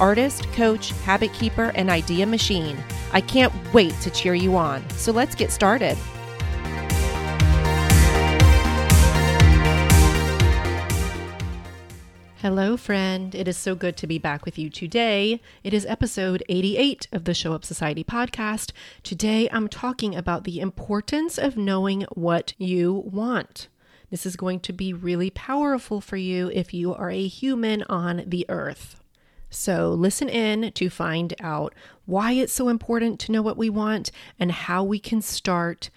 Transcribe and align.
artist, 0.00 0.50
coach, 0.52 0.90
habit 1.04 1.32
keeper, 1.32 1.72
and 1.74 1.90
idea 1.90 2.26
machine. 2.26 2.76
I 3.12 3.20
can't 3.20 3.52
wait 3.72 3.98
to 4.00 4.10
cheer 4.10 4.34
you 4.34 4.56
on. 4.56 4.88
So 4.90 5.12
let's 5.12 5.34
get 5.34 5.50
started. 5.50 5.96
Hello, 12.46 12.76
friend. 12.76 13.34
It 13.34 13.48
is 13.48 13.56
so 13.56 13.74
good 13.74 13.96
to 13.96 14.06
be 14.06 14.18
back 14.18 14.44
with 14.44 14.56
you 14.56 14.70
today. 14.70 15.40
It 15.64 15.74
is 15.74 15.84
episode 15.86 16.44
88 16.48 17.08
of 17.10 17.24
the 17.24 17.34
Show 17.34 17.54
Up 17.54 17.64
Society 17.64 18.04
podcast. 18.04 18.70
Today, 19.02 19.48
I'm 19.50 19.66
talking 19.66 20.14
about 20.14 20.44
the 20.44 20.60
importance 20.60 21.38
of 21.38 21.56
knowing 21.56 22.02
what 22.14 22.52
you 22.56 23.02
want. 23.06 23.66
This 24.10 24.24
is 24.24 24.36
going 24.36 24.60
to 24.60 24.72
be 24.72 24.92
really 24.92 25.30
powerful 25.30 26.00
for 26.00 26.16
you 26.16 26.48
if 26.54 26.72
you 26.72 26.94
are 26.94 27.10
a 27.10 27.26
human 27.26 27.82
on 27.88 28.22
the 28.24 28.46
earth. 28.48 29.00
So, 29.50 29.90
listen 29.90 30.28
in 30.28 30.72
to 30.72 30.90
find 30.90 31.34
out 31.40 31.74
why 32.04 32.32
it's 32.32 32.52
so 32.52 32.68
important 32.68 33.20
to 33.20 33.32
know 33.32 33.42
what 33.42 33.56
we 33.56 33.70
want 33.70 34.10
and 34.38 34.50
how 34.50 34.82
we 34.82 34.98
can 34.98 35.22
start 35.22 35.90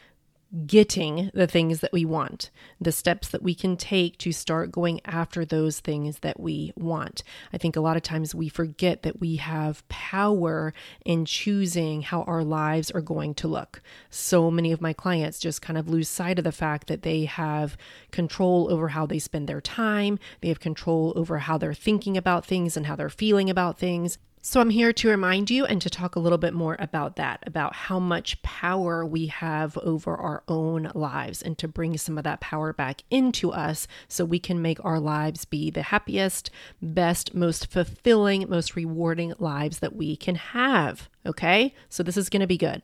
getting 0.65 1.29
the 1.33 1.47
things 1.47 1.79
that 1.81 1.93
we 1.93 2.05
want, 2.05 2.49
the 2.81 2.91
steps 2.91 3.29
that 3.29 3.43
we 3.43 3.53
can 3.53 3.77
take 3.77 4.17
to 4.17 4.31
start 4.31 4.71
going 4.71 4.99
after 5.05 5.45
those 5.45 5.79
things 5.79 6.19
that 6.19 6.39
we 6.39 6.73
want. 6.75 7.21
I 7.53 7.57
think 7.57 7.75
a 7.75 7.81
lot 7.81 7.97
of 7.97 8.03
times 8.03 8.33
we 8.33 8.49
forget 8.49 9.03
that 9.03 9.19
we 9.19 9.35
have 9.35 9.87
power 9.89 10.73
in 11.05 11.25
choosing 11.25 12.01
how 12.01 12.23
our 12.23 12.43
lives 12.43 12.89
are 12.91 13.01
going 13.01 13.35
to 13.35 13.47
look. 13.47 13.81
So 14.09 14.49
many 14.49 14.71
of 14.71 14.81
my 14.81 14.93
clients 14.93 15.39
just 15.39 15.61
kind 15.61 15.77
of 15.77 15.87
lose 15.87 16.09
sight 16.09 16.39
of 16.39 16.45
the 16.45 16.51
fact 16.51 16.87
that 16.87 17.03
they 17.03 17.25
have 17.25 17.77
control 18.11 18.71
over 18.71 18.89
how 18.89 19.05
they 19.05 19.19
spend 19.19 19.47
their 19.47 19.61
time, 19.61 20.17
they 20.41 20.47
have 20.47 20.59
control 20.59 21.13
over 21.15 21.39
how 21.39 21.57
they're 21.57 21.73
thinking 21.73 22.17
about 22.17 22.45
things 22.45 22.75
and 22.75 22.87
how 22.87 22.95
they're 22.95 23.09
feeling 23.09 23.49
about 23.49 23.77
things. 23.77 24.17
So, 24.41 24.61
I'm 24.61 24.69
here 24.69 24.93
to 24.93 25.09
remind 25.09 25.51
you 25.51 25.65
and 25.65 25.81
to 25.81 25.89
talk 25.89 26.15
a 26.15 26.19
little 26.19 26.37
bit 26.37 26.53
more 26.53 26.77
about 26.79 27.17
that, 27.17 27.43
about 27.45 27.75
how 27.75 27.99
much 27.99 28.41
power 28.41 29.05
we 29.05 29.25
have 29.25 29.77
over 29.79 30.15
our 30.15 30.43
own 30.47 30.89
lives, 30.95 31.41
and 31.41 31.57
to 31.57 31.67
bring 31.67 31.97
some 31.97 32.17
of 32.17 32.23
that 32.23 32.39
power 32.39 32.71
back 32.71 33.03
into 33.11 33.51
us 33.51 33.85
so 34.07 34.23
we 34.23 34.39
can 34.39 34.61
make 34.61 34.83
our 34.85 34.97
lives 34.97 35.43
be 35.43 35.69
the 35.69 35.81
happiest, 35.81 36.49
best, 36.81 37.35
most 37.35 37.67
fulfilling, 37.67 38.49
most 38.49 38.77
rewarding 38.77 39.33
lives 39.39 39.79
that 39.79 39.93
we 39.93 40.15
can 40.15 40.35
have. 40.35 41.09
Okay? 41.25 41.75
So, 41.89 42.01
this 42.01 42.15
is 42.15 42.29
going 42.29 42.39
to 42.39 42.47
be 42.47 42.57
good. 42.57 42.81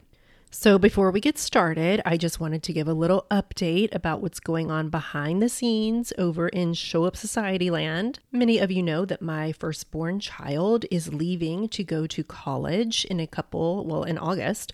So, 0.58 0.80
before 0.80 1.12
we 1.12 1.20
get 1.20 1.38
started, 1.38 2.02
I 2.06 2.16
just 2.16 2.40
wanted 2.40 2.64
to 2.64 2.72
give 2.72 2.88
a 2.88 2.94
little 2.94 3.28
update 3.30 3.94
about 3.94 4.22
what's 4.22 4.40
going 4.40 4.72
on 4.72 4.88
behind 4.88 5.42
the 5.42 5.50
scenes 5.50 6.14
over 6.18 6.48
in 6.48 6.74
Show 6.74 7.04
Up 7.04 7.18
Society 7.18 7.70
land. 7.70 8.20
Many 8.32 8.60
of 8.60 8.72
you 8.72 8.82
know 8.82 9.04
that 9.04 9.22
my 9.22 9.52
firstborn 9.52 10.22
child 10.22 10.86
is 10.90 11.14
leaving 11.14 11.68
to 11.68 11.84
go 11.84 12.08
to 12.08 12.24
college 12.24 13.04
in 13.04 13.20
a 13.20 13.28
couple, 13.28 13.86
well, 13.86 14.06
in 14.06 14.18
August, 14.18 14.72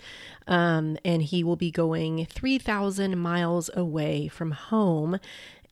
um, 0.48 1.00
and 1.04 1.24
he 1.24 1.44
will 1.44 1.56
be 1.56 1.72
going 1.72 2.28
3,000 2.28 3.18
miles 3.18 3.72
away 3.74 4.28
from 4.28 4.52
home 4.52 5.20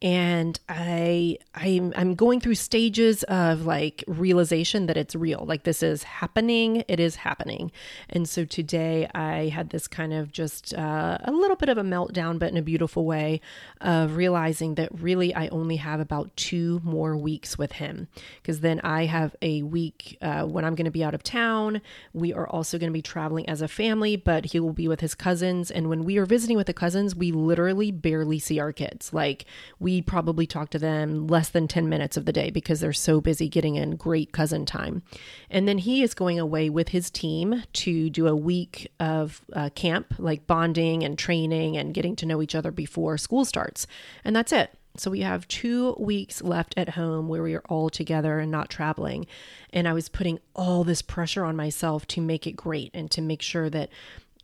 and 0.01 0.57
I 0.69 1.37
I'm 1.53 1.93
I'm 1.95 2.15
going 2.15 2.39
through 2.39 2.55
stages 2.55 3.23
of 3.23 3.65
like 3.65 4.03
realization 4.07 4.85
that 4.85 4.95
it's 4.95 5.13
real. 5.13 5.43
Like 5.45 5.63
this 5.63 5.83
is 5.83 6.03
happening. 6.03 6.85
It 6.87 7.01
is 7.01 7.17
happening. 7.17 7.71
And 8.09 8.27
so 8.27 8.45
today 8.45 9.09
I 9.13 9.49
had 9.49 9.71
this 9.71 9.87
kind 9.87 10.13
of 10.13 10.31
just 10.31 10.73
uh, 10.73 11.17
a 11.21 11.31
little 11.31 11.57
bit 11.57 11.67
of 11.67 11.77
a 11.77 11.83
meltdown, 11.83 12.39
but 12.39 12.49
in 12.49 12.57
a 12.57 12.61
beautiful 12.61 13.05
way, 13.05 13.41
of 13.81 14.15
realizing 14.15 14.75
that 14.75 14.89
really 15.01 15.35
I 15.35 15.49
only 15.49 15.75
have 15.77 15.99
about 15.99 16.35
two 16.37 16.79
more 16.83 17.17
weeks 17.17 17.57
with 17.57 17.73
him 17.73 18.07
because 18.41 18.61
then 18.61 18.79
I 18.81 19.05
have 19.05 19.35
a 19.41 19.63
week 19.63 20.17
uh, 20.21 20.45
when 20.45 20.63
I'm 20.63 20.75
going 20.75 20.85
to 20.85 20.91
be 20.91 21.03
out 21.03 21.13
of 21.13 21.23
town. 21.23 21.81
We 22.13 22.31
are 22.33 22.47
also 22.47 22.77
going 22.77 22.89
to 22.89 22.97
be 22.97 23.01
traveling 23.01 23.49
as 23.49 23.61
a 23.61 23.67
family, 23.67 24.15
but 24.15 24.45
he 24.45 24.61
will 24.61 24.73
be 24.73 24.87
with 24.87 25.01
his 25.01 25.13
cousins. 25.13 25.69
And 25.69 25.89
when 25.89 26.05
we 26.05 26.17
are 26.17 26.25
visiting 26.25 26.55
with 26.55 26.67
the 26.67 26.73
cousins, 26.73 27.15
we 27.15 27.33
literally 27.33 27.91
barely 27.91 28.39
see 28.39 28.59
our 28.59 28.71
kids. 28.71 29.11
Like 29.11 29.45
we 29.77 29.88
we 29.89 30.03
probably 30.03 30.45
talk 30.45 30.69
to 30.69 30.77
them 30.77 31.25
less 31.25 31.49
than 31.49 31.67
10 31.67 31.89
minutes 31.89 32.15
of 32.15 32.25
the 32.25 32.31
day 32.31 32.51
because 32.51 32.79
they're 32.79 32.93
so 32.93 33.19
busy 33.19 33.49
getting 33.49 33.75
in 33.75 33.95
great 33.95 34.31
cousin 34.31 34.63
time. 34.63 35.01
And 35.49 35.67
then 35.67 35.79
he 35.79 36.03
is 36.03 36.13
going 36.13 36.39
away 36.39 36.69
with 36.69 36.89
his 36.89 37.09
team 37.09 37.63
to 37.73 38.07
do 38.11 38.27
a 38.27 38.35
week 38.35 38.91
of 38.99 39.41
uh, 39.51 39.71
camp, 39.73 40.13
like 40.19 40.45
bonding 40.45 41.03
and 41.03 41.17
training 41.17 41.75
and 41.75 41.91
getting 41.91 42.15
to 42.17 42.27
know 42.27 42.39
each 42.39 42.53
other 42.53 42.69
before 42.69 43.17
school 43.17 43.45
starts. 43.45 43.87
And 44.23 44.35
that's 44.35 44.51
it. 44.51 44.77
So 44.95 45.09
we 45.09 45.21
have 45.21 45.47
two 45.47 45.95
weeks 45.97 46.43
left 46.43 46.75
at 46.77 46.89
home 46.89 47.27
where 47.27 47.41
we 47.41 47.55
are 47.55 47.63
all 47.67 47.89
together 47.89 48.37
and 48.37 48.51
not 48.51 48.69
traveling. 48.69 49.25
And 49.73 49.87
I 49.87 49.93
was 49.93 50.07
putting 50.07 50.37
all 50.55 50.83
this 50.83 51.01
pressure 51.01 51.45
on 51.45 51.55
myself 51.55 52.05
to 52.07 52.21
make 52.21 52.45
it 52.45 52.55
great 52.55 52.91
and 52.93 53.09
to 53.09 53.21
make 53.21 53.41
sure 53.41 53.71
that 53.71 53.89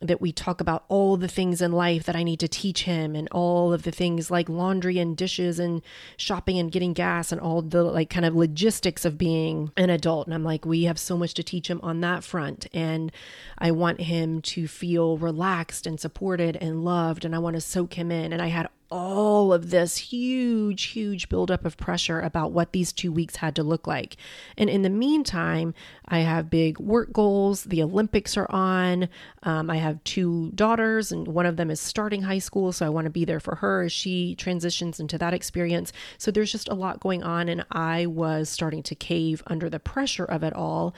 that 0.02 0.20
we 0.20 0.30
talk 0.30 0.60
about 0.60 0.84
all 0.88 1.16
the 1.16 1.28
things 1.28 1.62
in 1.62 1.72
life 1.72 2.04
that 2.04 2.14
I 2.14 2.22
need 2.22 2.40
to 2.40 2.48
teach 2.48 2.82
him 2.82 3.16
and 3.16 3.28
all 3.32 3.72
of 3.72 3.82
the 3.84 3.90
things 3.90 4.30
like 4.30 4.46
laundry 4.46 4.98
and 4.98 5.16
dishes 5.16 5.58
and 5.58 5.80
shopping 6.18 6.58
and 6.58 6.70
getting 6.70 6.92
gas 6.92 7.32
and 7.32 7.40
all 7.40 7.62
the 7.62 7.82
like 7.82 8.10
kind 8.10 8.26
of 8.26 8.36
logistics 8.36 9.06
of 9.06 9.16
being 9.16 9.72
an 9.74 9.88
adult. 9.88 10.26
And 10.26 10.34
I'm 10.34 10.44
like, 10.44 10.66
we 10.66 10.84
have 10.84 10.98
so 10.98 11.16
much 11.16 11.32
to 11.34 11.42
teach 11.42 11.68
him 11.68 11.80
on 11.82 12.02
that 12.02 12.24
front. 12.24 12.66
And 12.74 13.10
I 13.56 13.70
want 13.70 14.02
him 14.02 14.42
to 14.42 14.68
feel 14.68 15.16
relaxed 15.16 15.86
and 15.86 15.98
supported 15.98 16.56
and 16.56 16.84
loved. 16.84 17.24
And 17.24 17.34
I 17.34 17.38
want 17.38 17.54
to 17.54 17.60
soak 17.62 17.94
him 17.94 18.12
in. 18.12 18.34
And 18.34 18.42
I 18.42 18.48
had 18.48 18.68
all 18.90 19.52
of 19.52 19.70
this 19.70 19.96
huge, 19.96 20.84
huge 20.84 21.28
buildup 21.28 21.64
of 21.64 21.76
pressure 21.76 22.20
about 22.20 22.52
what 22.52 22.72
these 22.72 22.92
two 22.92 23.10
weeks 23.10 23.36
had 23.36 23.56
to 23.56 23.62
look 23.62 23.86
like. 23.86 24.16
And 24.56 24.70
in 24.70 24.82
the 24.82 24.90
meantime, 24.90 25.74
I 26.06 26.20
have 26.20 26.50
big 26.50 26.78
work 26.78 27.12
goals. 27.12 27.64
The 27.64 27.82
Olympics 27.82 28.36
are 28.36 28.50
on. 28.50 29.08
Um, 29.42 29.70
I 29.70 29.76
have 29.76 30.02
two 30.04 30.52
daughters, 30.54 31.10
and 31.10 31.26
one 31.28 31.46
of 31.46 31.56
them 31.56 31.70
is 31.70 31.80
starting 31.80 32.22
high 32.22 32.38
school. 32.38 32.72
So 32.72 32.86
I 32.86 32.90
want 32.90 33.06
to 33.06 33.10
be 33.10 33.24
there 33.24 33.40
for 33.40 33.56
her 33.56 33.82
as 33.82 33.92
she 33.92 34.34
transitions 34.34 35.00
into 35.00 35.18
that 35.18 35.34
experience. 35.34 35.92
So 36.18 36.30
there's 36.30 36.52
just 36.52 36.68
a 36.68 36.74
lot 36.74 37.00
going 37.00 37.22
on. 37.22 37.48
And 37.48 37.64
I 37.72 38.06
was 38.06 38.48
starting 38.48 38.82
to 38.84 38.94
cave 38.94 39.42
under 39.46 39.68
the 39.68 39.80
pressure 39.80 40.24
of 40.24 40.42
it 40.42 40.52
all 40.52 40.94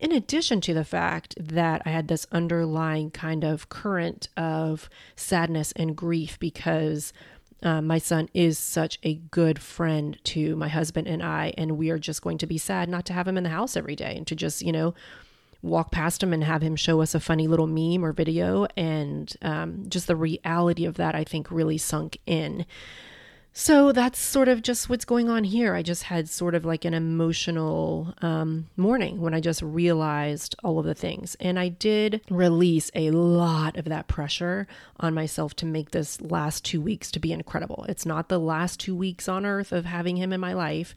in 0.00 0.12
addition 0.12 0.60
to 0.62 0.74
the 0.74 0.84
fact 0.84 1.34
that 1.38 1.82
I 1.84 1.90
had 1.90 2.08
this 2.08 2.26
underlying 2.32 3.10
kind 3.10 3.44
of 3.44 3.68
current 3.68 4.28
of 4.36 4.88
sadness 5.14 5.72
and 5.72 5.94
grief 5.94 6.38
because 6.38 7.12
uh, 7.62 7.82
my 7.82 7.98
son 7.98 8.28
is 8.32 8.58
such 8.58 8.98
a 9.02 9.14
good 9.14 9.58
friend 9.58 10.18
to 10.24 10.56
my 10.56 10.68
husband 10.68 11.06
and 11.06 11.22
I, 11.22 11.52
and 11.58 11.76
we 11.76 11.90
are 11.90 11.98
just 11.98 12.22
going 12.22 12.38
to 12.38 12.46
be 12.46 12.56
sad 12.56 12.88
not 12.88 13.04
to 13.06 13.12
have 13.12 13.28
him 13.28 13.36
in 13.36 13.44
the 13.44 13.50
house 13.50 13.76
every 13.76 13.94
day 13.94 14.14
and 14.16 14.26
to 14.28 14.34
just, 14.34 14.62
you 14.62 14.72
know, 14.72 14.94
walk 15.62 15.90
past 15.90 16.22
him 16.22 16.32
and 16.32 16.42
have 16.42 16.62
him 16.62 16.74
show 16.74 17.02
us 17.02 17.14
a 17.14 17.20
funny 17.20 17.46
little 17.46 17.66
meme 17.66 18.02
or 18.02 18.12
video. 18.12 18.66
And 18.78 19.30
um, 19.42 19.84
just 19.90 20.06
the 20.06 20.16
reality 20.16 20.86
of 20.86 20.96
that, 20.96 21.14
I 21.14 21.24
think, 21.24 21.50
really 21.50 21.76
sunk 21.76 22.16
in. 22.24 22.64
So 23.52 23.90
that's 23.90 24.18
sort 24.18 24.46
of 24.46 24.62
just 24.62 24.88
what's 24.88 25.04
going 25.04 25.28
on 25.28 25.42
here. 25.42 25.74
I 25.74 25.82
just 25.82 26.04
had 26.04 26.28
sort 26.28 26.54
of 26.54 26.64
like 26.64 26.84
an 26.84 26.94
emotional 26.94 28.14
um, 28.22 28.68
morning 28.76 29.20
when 29.20 29.34
I 29.34 29.40
just 29.40 29.60
realized 29.60 30.54
all 30.62 30.78
of 30.78 30.86
the 30.86 30.94
things. 30.94 31.36
And 31.40 31.58
I 31.58 31.68
did 31.68 32.20
release 32.30 32.92
a 32.94 33.10
lot 33.10 33.76
of 33.76 33.86
that 33.86 34.06
pressure 34.06 34.68
on 35.00 35.14
myself 35.14 35.54
to 35.56 35.66
make 35.66 35.90
this 35.90 36.20
last 36.20 36.64
two 36.64 36.80
weeks 36.80 37.10
to 37.10 37.18
be 37.18 37.32
incredible. 37.32 37.84
It's 37.88 38.06
not 38.06 38.28
the 38.28 38.38
last 38.38 38.78
two 38.78 38.94
weeks 38.94 39.28
on 39.28 39.44
earth 39.44 39.72
of 39.72 39.84
having 39.84 40.16
him 40.16 40.32
in 40.32 40.40
my 40.40 40.52
life. 40.52 40.94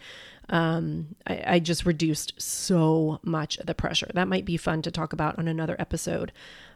Um, 0.50 1.16
I, 1.26 1.44
I 1.48 1.60
just 1.60 1.86
reduced 1.86 2.34
so 2.42 3.20
much 3.24 3.58
of 3.58 3.66
the 3.66 3.74
pressure. 3.74 4.10
That 4.14 4.28
might 4.28 4.46
be 4.46 4.58
fun 4.58 4.82
to 4.82 4.92
talk 4.92 5.14
about 5.14 5.40
on 5.40 5.48
another 5.48 5.76
episode 5.80 6.32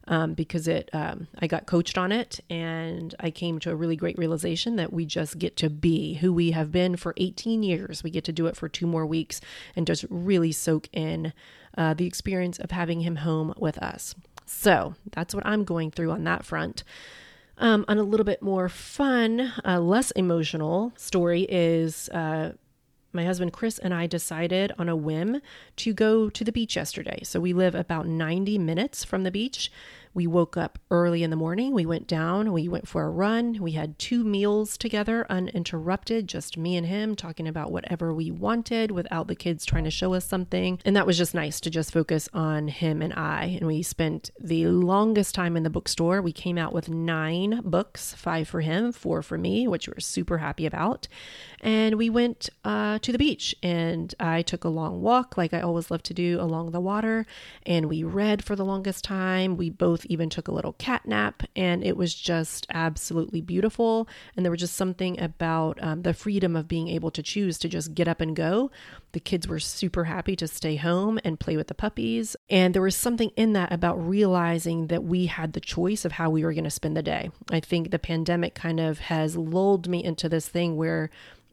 um, 0.07 0.33
because 0.33 0.67
it 0.67 0.89
um, 0.93 1.27
I 1.39 1.47
got 1.47 1.65
coached 1.65 1.97
on 1.97 2.11
it 2.11 2.39
and 2.49 3.13
I 3.19 3.29
came 3.29 3.59
to 3.59 3.71
a 3.71 3.75
really 3.75 3.95
great 3.95 4.17
realization 4.17 4.77
that 4.77 4.93
we 4.93 5.05
just 5.05 5.37
get 5.37 5.57
to 5.57 5.69
be 5.69 6.15
who 6.15 6.33
we 6.33 6.51
have 6.51 6.71
been 6.71 6.95
for 6.95 7.13
18 7.17 7.63
years. 7.63 8.03
We 8.03 8.09
get 8.09 8.23
to 8.25 8.31
do 8.31 8.47
it 8.47 8.55
for 8.55 8.69
two 8.69 8.87
more 8.87 9.05
weeks 9.05 9.41
and 9.75 9.85
just 9.85 10.05
really 10.09 10.51
soak 10.51 10.87
in 10.93 11.33
uh, 11.77 11.93
the 11.93 12.05
experience 12.05 12.57
of 12.59 12.71
having 12.71 13.01
him 13.01 13.17
home 13.17 13.53
with 13.57 13.77
us. 13.79 14.15
So 14.45 14.95
that's 15.11 15.35
what 15.35 15.45
I'm 15.45 15.65
going 15.65 15.91
through 15.91 16.11
on 16.11 16.23
that 16.23 16.45
front. 16.45 16.83
Um, 17.59 17.85
on 17.87 17.97
a 17.97 18.03
little 18.03 18.23
bit 18.23 18.41
more 18.41 18.69
fun, 18.69 19.51
uh, 19.65 19.79
less 19.79 20.11
emotional 20.11 20.93
story 20.95 21.41
is 21.49 22.07
uh, 22.09 22.51
my 23.13 23.25
husband 23.25 23.53
Chris 23.53 23.79
and 23.79 23.93
I 23.93 24.07
decided 24.07 24.71
on 24.77 24.89
a 24.89 24.95
whim 24.95 25.41
to 25.77 25.93
go 25.93 26.29
to 26.29 26.43
the 26.43 26.51
beach 26.51 26.75
yesterday. 26.75 27.21
So 27.23 27.39
we 27.39 27.53
live 27.53 27.75
about 27.75 28.07
90 28.07 28.57
minutes 28.57 29.03
from 29.03 29.23
the 29.23 29.31
beach. 29.31 29.71
We 30.17 30.25
woke 30.25 30.57
up 30.57 30.79
early 30.89 31.21
in 31.21 31.29
the 31.29 31.35
morning. 31.35 31.75
We 31.75 31.85
went 31.85 32.07
down, 32.07 32.51
we 32.51 32.67
went 32.67 32.87
for 32.87 33.03
a 33.03 33.09
run. 33.11 33.61
We 33.61 33.73
had 33.73 33.99
two 33.99 34.23
meals 34.23 34.75
together, 34.75 35.27
uninterrupted, 35.29 36.27
just 36.27 36.57
me 36.57 36.75
and 36.75 36.87
him 36.87 37.15
talking 37.15 37.47
about 37.47 37.71
whatever 37.71 38.11
we 38.11 38.31
wanted 38.31 38.89
without 38.89 39.27
the 39.27 39.35
kids 39.35 39.63
trying 39.63 39.83
to 39.83 39.91
show 39.91 40.15
us 40.15 40.25
something. 40.25 40.79
And 40.83 40.95
that 40.95 41.05
was 41.05 41.19
just 41.19 41.35
nice 41.35 41.59
to 41.59 41.69
just 41.69 41.93
focus 41.93 42.29
on 42.33 42.67
him 42.67 43.03
and 43.03 43.13
I. 43.13 43.57
And 43.59 43.67
we 43.67 43.83
spent 43.83 44.31
the 44.41 44.65
longest 44.65 45.35
time 45.35 45.55
in 45.55 45.61
the 45.61 45.69
bookstore. 45.69 46.19
We 46.19 46.31
came 46.31 46.57
out 46.57 46.73
with 46.73 46.89
nine 46.89 47.61
books 47.63 48.15
five 48.15 48.47
for 48.47 48.61
him, 48.61 48.91
four 48.91 49.21
for 49.21 49.37
me, 49.37 49.67
which 49.67 49.87
we 49.87 49.93
we're 49.93 49.99
super 49.99 50.39
happy 50.39 50.65
about. 50.65 51.07
And 51.61 51.93
we 51.93 52.09
went 52.09 52.49
uh, 52.65 52.97
to 52.99 53.11
the 53.11 53.19
beach 53.19 53.55
and 53.61 54.15
I 54.19 54.41
took 54.41 54.63
a 54.63 54.69
long 54.69 55.03
walk, 55.03 55.37
like 55.37 55.53
I 55.53 55.61
always 55.61 55.91
love 55.91 56.01
to 56.03 56.13
do, 56.15 56.41
along 56.41 56.71
the 56.71 56.79
water. 56.79 57.27
And 57.67 57.85
we 57.85 58.01
read 58.01 58.43
for 58.43 58.55
the 58.55 58.65
longest 58.65 59.03
time. 59.03 59.57
We 59.57 59.69
both 59.69 60.06
even 60.07 60.29
took 60.29 60.47
a 60.47 60.51
little 60.51 60.73
cat 60.73 61.05
nap, 61.05 61.43
and 61.55 61.83
it 61.83 61.97
was 61.97 62.13
just 62.13 62.67
absolutely 62.71 63.41
beautiful. 63.41 64.07
And 64.35 64.45
there 64.45 64.51
was 64.51 64.59
just 64.59 64.75
something 64.75 65.19
about 65.19 65.81
um, 65.81 66.01
the 66.01 66.13
freedom 66.13 66.55
of 66.55 66.67
being 66.67 66.87
able 66.87 67.11
to 67.11 67.23
choose 67.23 67.57
to 67.59 67.69
just 67.69 67.93
get 67.93 68.07
up 68.07 68.21
and 68.21 68.35
go. 68.35 68.71
The 69.11 69.19
kids 69.19 69.47
were 69.47 69.59
super 69.59 70.05
happy 70.05 70.35
to 70.35 70.47
stay 70.47 70.75
home 70.75 71.19
and 71.23 71.39
play 71.39 71.57
with 71.57 71.67
the 71.67 71.73
puppies. 71.73 72.35
And 72.49 72.73
there 72.73 72.81
was 72.81 72.95
something 72.95 73.31
in 73.35 73.53
that 73.53 73.71
about 73.71 73.95
realizing 73.95 74.87
that 74.87 75.03
we 75.03 75.27
had 75.27 75.53
the 75.53 75.59
choice 75.59 76.05
of 76.05 76.13
how 76.13 76.29
we 76.29 76.43
were 76.43 76.53
going 76.53 76.63
to 76.63 76.69
spend 76.69 76.97
the 76.97 77.03
day. 77.03 77.29
I 77.51 77.59
think 77.59 77.91
the 77.91 77.99
pandemic 77.99 78.55
kind 78.55 78.79
of 78.79 78.99
has 78.99 79.37
lulled 79.37 79.87
me 79.87 80.03
into 80.03 80.29
this 80.29 80.47
thing 80.47 80.75
where 80.75 81.09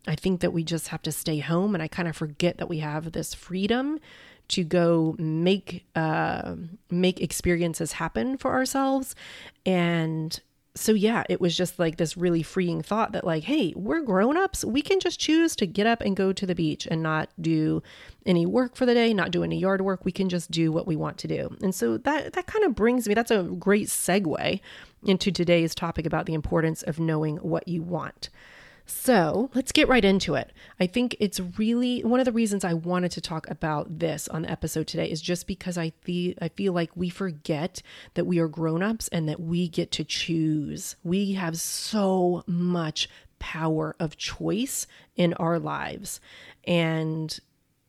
I 0.06 0.14
think 0.16 0.40
that 0.40 0.52
we 0.52 0.64
just 0.64 0.88
have 0.88 1.02
to 1.02 1.12
stay 1.12 1.38
home, 1.38 1.74
and 1.74 1.82
I 1.82 1.88
kind 1.88 2.08
of 2.08 2.16
forget 2.16 2.58
that 2.58 2.68
we 2.68 2.80
have 2.80 3.12
this 3.12 3.32
freedom 3.32 3.98
to 4.48 4.64
go 4.64 5.14
make 5.18 5.86
uh, 5.94 6.56
make 6.90 7.20
experiences 7.20 7.92
happen 7.92 8.36
for 8.36 8.52
ourselves. 8.52 9.14
And 9.64 10.38
so 10.76 10.90
yeah 10.92 11.22
it 11.28 11.40
was 11.40 11.56
just 11.56 11.78
like 11.78 11.98
this 11.98 12.16
really 12.16 12.42
freeing 12.42 12.82
thought 12.82 13.12
that 13.12 13.24
like 13.24 13.44
hey 13.44 13.72
we're 13.76 14.00
grown-ups. 14.00 14.64
We 14.64 14.82
can 14.82 14.98
just 14.98 15.20
choose 15.20 15.54
to 15.56 15.66
get 15.66 15.86
up 15.86 16.00
and 16.00 16.16
go 16.16 16.32
to 16.32 16.46
the 16.46 16.54
beach 16.54 16.88
and 16.90 17.00
not 17.00 17.30
do 17.40 17.80
any 18.26 18.44
work 18.44 18.74
for 18.74 18.84
the 18.84 18.94
day 18.94 19.14
not 19.14 19.30
do 19.30 19.44
any 19.44 19.58
yard 19.58 19.82
work. 19.82 20.04
We 20.04 20.10
can 20.12 20.28
just 20.28 20.50
do 20.50 20.72
what 20.72 20.86
we 20.86 20.96
want 20.96 21.16
to 21.18 21.28
do. 21.28 21.56
And 21.62 21.74
so 21.74 21.96
that 21.98 22.32
that 22.32 22.46
kind 22.46 22.64
of 22.64 22.74
brings 22.74 23.06
me 23.06 23.14
that's 23.14 23.30
a 23.30 23.44
great 23.44 23.86
segue 23.86 24.60
into 25.04 25.30
today's 25.30 25.74
topic 25.74 26.06
about 26.06 26.26
the 26.26 26.34
importance 26.34 26.82
of 26.82 26.98
knowing 26.98 27.36
what 27.36 27.68
you 27.68 27.82
want 27.82 28.28
so 28.86 29.50
let's 29.54 29.72
get 29.72 29.88
right 29.88 30.04
into 30.04 30.34
it. 30.34 30.52
I 30.78 30.86
think 30.86 31.16
it's 31.18 31.40
really 31.58 32.02
one 32.02 32.20
of 32.20 32.26
the 32.26 32.32
reasons 32.32 32.64
I 32.64 32.74
wanted 32.74 33.10
to 33.12 33.20
talk 33.20 33.48
about 33.48 33.98
this 33.98 34.28
on 34.28 34.42
the 34.42 34.50
episode 34.50 34.86
today 34.86 35.10
is 35.10 35.22
just 35.22 35.46
because 35.46 35.78
I 35.78 35.90
feel 36.02 36.34
I 36.40 36.48
feel 36.48 36.72
like 36.72 36.90
we 36.94 37.08
forget 37.08 37.82
that 38.14 38.26
we 38.26 38.38
are 38.38 38.48
grown-ups 38.48 39.08
and 39.08 39.28
that 39.28 39.40
we 39.40 39.68
get 39.68 39.90
to 39.92 40.04
choose. 40.04 40.96
We 41.02 41.32
have 41.32 41.56
so 41.56 42.44
much 42.46 43.08
power 43.38 43.94
of 44.00 44.16
choice 44.16 44.86
in 45.16 45.34
our 45.34 45.58
lives. 45.58 46.20
And 46.66 47.38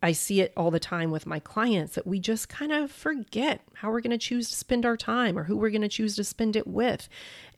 I 0.03 0.11
see 0.11 0.41
it 0.41 0.53
all 0.55 0.69
the 0.69 0.79
time 0.79 1.09
with 1.09 1.25
my 1.25 1.39
clients 1.39 1.95
that 1.95 2.05
we 2.05 2.19
just 2.19 2.49
kind 2.49 2.71
of 2.71 2.91
forget 2.91 3.61
how 3.73 3.89
we're 3.89 4.01
going 4.01 4.11
to 4.11 4.17
choose 4.17 4.49
to 4.49 4.55
spend 4.55 4.85
our 4.85 4.97
time 4.97 5.37
or 5.37 5.45
who 5.45 5.57
we're 5.57 5.71
going 5.71 5.81
to 5.81 5.87
choose 5.87 6.15
to 6.17 6.23
spend 6.23 6.55
it 6.55 6.67
with. 6.67 7.09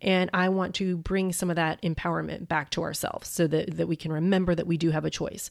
And 0.01 0.29
I 0.33 0.49
want 0.49 0.75
to 0.75 0.97
bring 0.97 1.33
some 1.33 1.49
of 1.49 1.55
that 1.55 1.81
empowerment 1.81 2.47
back 2.47 2.69
to 2.71 2.83
ourselves 2.83 3.29
so 3.29 3.47
that, 3.47 3.77
that 3.77 3.87
we 3.87 3.95
can 3.95 4.11
remember 4.11 4.55
that 4.55 4.67
we 4.67 4.77
do 4.77 4.91
have 4.91 5.05
a 5.05 5.09
choice. 5.09 5.49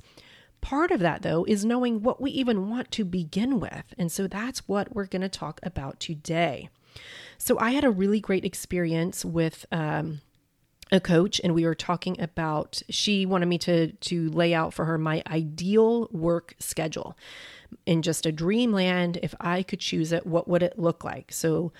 Part 0.60 0.90
of 0.90 1.00
that, 1.00 1.22
though, 1.22 1.44
is 1.44 1.64
knowing 1.64 2.02
what 2.02 2.20
we 2.20 2.30
even 2.32 2.70
want 2.70 2.90
to 2.92 3.04
begin 3.04 3.60
with. 3.60 3.94
And 3.98 4.10
so 4.10 4.26
that's 4.26 4.66
what 4.68 4.94
we're 4.94 5.06
going 5.06 5.22
to 5.22 5.28
talk 5.28 5.60
about 5.62 6.00
today. 6.00 6.68
So 7.38 7.58
I 7.58 7.70
had 7.70 7.84
a 7.84 7.90
really 7.90 8.20
great 8.20 8.44
experience 8.44 9.24
with 9.24 9.66
um, 9.70 10.22
a 10.92 11.00
coach 11.00 11.40
and 11.42 11.54
we 11.54 11.64
were 11.64 11.74
talking 11.74 12.20
about 12.20 12.82
she 12.88 13.26
wanted 13.26 13.46
me 13.46 13.58
to 13.58 13.92
to 13.92 14.30
lay 14.30 14.54
out 14.54 14.72
for 14.72 14.84
her 14.84 14.96
my 14.96 15.22
ideal 15.26 16.08
work 16.12 16.54
schedule 16.58 17.16
in 17.86 18.02
just 18.02 18.24
a 18.24 18.30
dreamland 18.30 19.18
if 19.22 19.34
i 19.40 19.64
could 19.64 19.80
choose 19.80 20.12
it 20.12 20.24
what 20.24 20.46
would 20.46 20.62
it 20.62 20.78
look 20.78 21.02
like 21.02 21.32
so 21.32 21.72